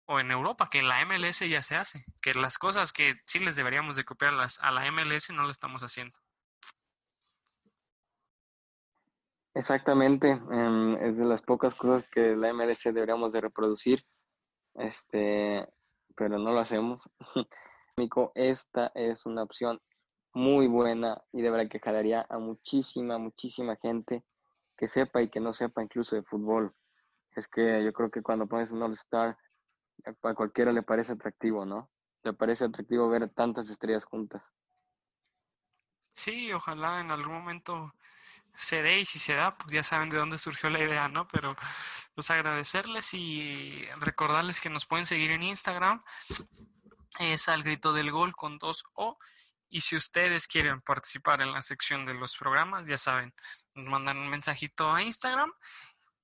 [0.05, 3.57] o en Europa, que la MLS ya se hace, que las cosas que sí les
[3.57, 6.17] deberíamos de copiar a la MLS no lo estamos haciendo.
[9.53, 14.05] Exactamente, em, es de las pocas cosas que la MLS deberíamos de reproducir,
[14.75, 15.67] este,
[16.15, 17.09] pero no lo hacemos.
[18.35, 19.81] Esta es una opción
[20.33, 24.23] muy buena y de verdad que jalaría a muchísima, muchísima gente
[24.77, 26.73] que sepa y que no sepa incluso de fútbol.
[27.35, 29.37] Es que yo creo que cuando pones un All-Star,
[30.05, 31.89] a cualquiera le parece atractivo, ¿no?
[32.23, 34.51] Le parece atractivo ver tantas estrellas juntas.
[36.11, 37.93] Sí, ojalá en algún momento
[38.53, 41.27] se dé y si se da, pues ya saben de dónde surgió la idea, ¿no?
[41.27, 41.55] Pero
[42.13, 45.99] pues agradecerles y recordarles que nos pueden seguir en Instagram.
[47.19, 49.17] Es al grito del gol con dos O.
[49.73, 53.33] Y si ustedes quieren participar en la sección de los programas, ya saben,
[53.73, 55.51] nos mandan un mensajito a Instagram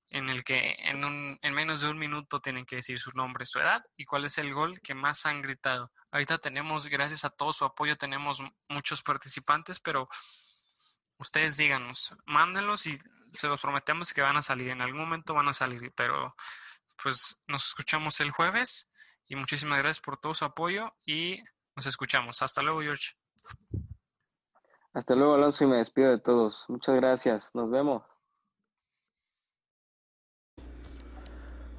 [0.08, 3.44] en el que en, un, en menos de un minuto tienen que decir su nombre,
[3.46, 5.90] su edad y cuál es el gol que más han gritado.
[6.12, 10.08] Ahorita tenemos, gracias a todo su apoyo, tenemos muchos participantes, pero
[11.18, 13.00] ustedes díganos, mándenlos y
[13.32, 14.68] se los prometemos que van a salir.
[14.68, 16.36] En algún momento van a salir, pero
[17.02, 18.88] pues nos escuchamos el jueves
[19.26, 21.42] y muchísimas gracias por todo su apoyo y
[21.74, 22.42] nos escuchamos.
[22.42, 23.19] Hasta luego, George.
[24.92, 26.64] Hasta luego, Alonso, y me despido de todos.
[26.68, 27.50] Muchas gracias.
[27.54, 28.02] Nos vemos.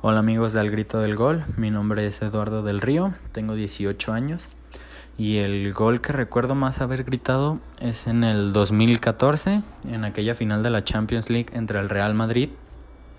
[0.03, 4.13] Hola amigos de Al Grito del Gol, mi nombre es Eduardo del Río, tengo 18
[4.13, 4.49] años
[5.15, 10.63] y el gol que recuerdo más haber gritado es en el 2014, en aquella final
[10.63, 12.49] de la Champions League entre el Real Madrid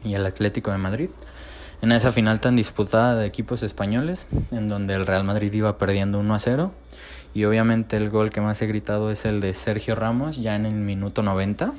[0.02, 1.10] y el Atlético de Madrid.
[1.80, 6.18] En esa final tan disputada de equipos españoles, en donde el Real Madrid iba perdiendo
[6.18, 6.72] 1 a 0.
[7.34, 10.66] Y obviamente el gol que más he gritado es el de Sergio Ramos, ya en
[10.66, 11.72] el minuto 90,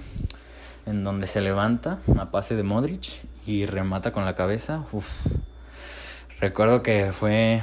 [0.87, 4.85] en donde se levanta a pase de Modric y remata con la cabeza.
[4.91, 5.27] Uf.
[6.39, 7.61] Recuerdo que fue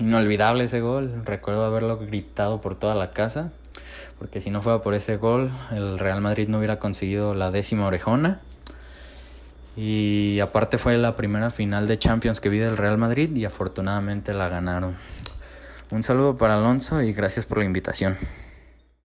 [0.00, 1.22] inolvidable ese gol.
[1.24, 3.52] Recuerdo haberlo gritado por toda la casa.
[4.18, 7.86] Porque si no fuera por ese gol, el Real Madrid no hubiera conseguido la décima
[7.86, 8.40] orejona.
[9.76, 14.34] Y aparte fue la primera final de Champions que vi del Real Madrid y afortunadamente
[14.34, 14.96] la ganaron.
[15.90, 18.16] Un saludo para Alonso y gracias por la invitación.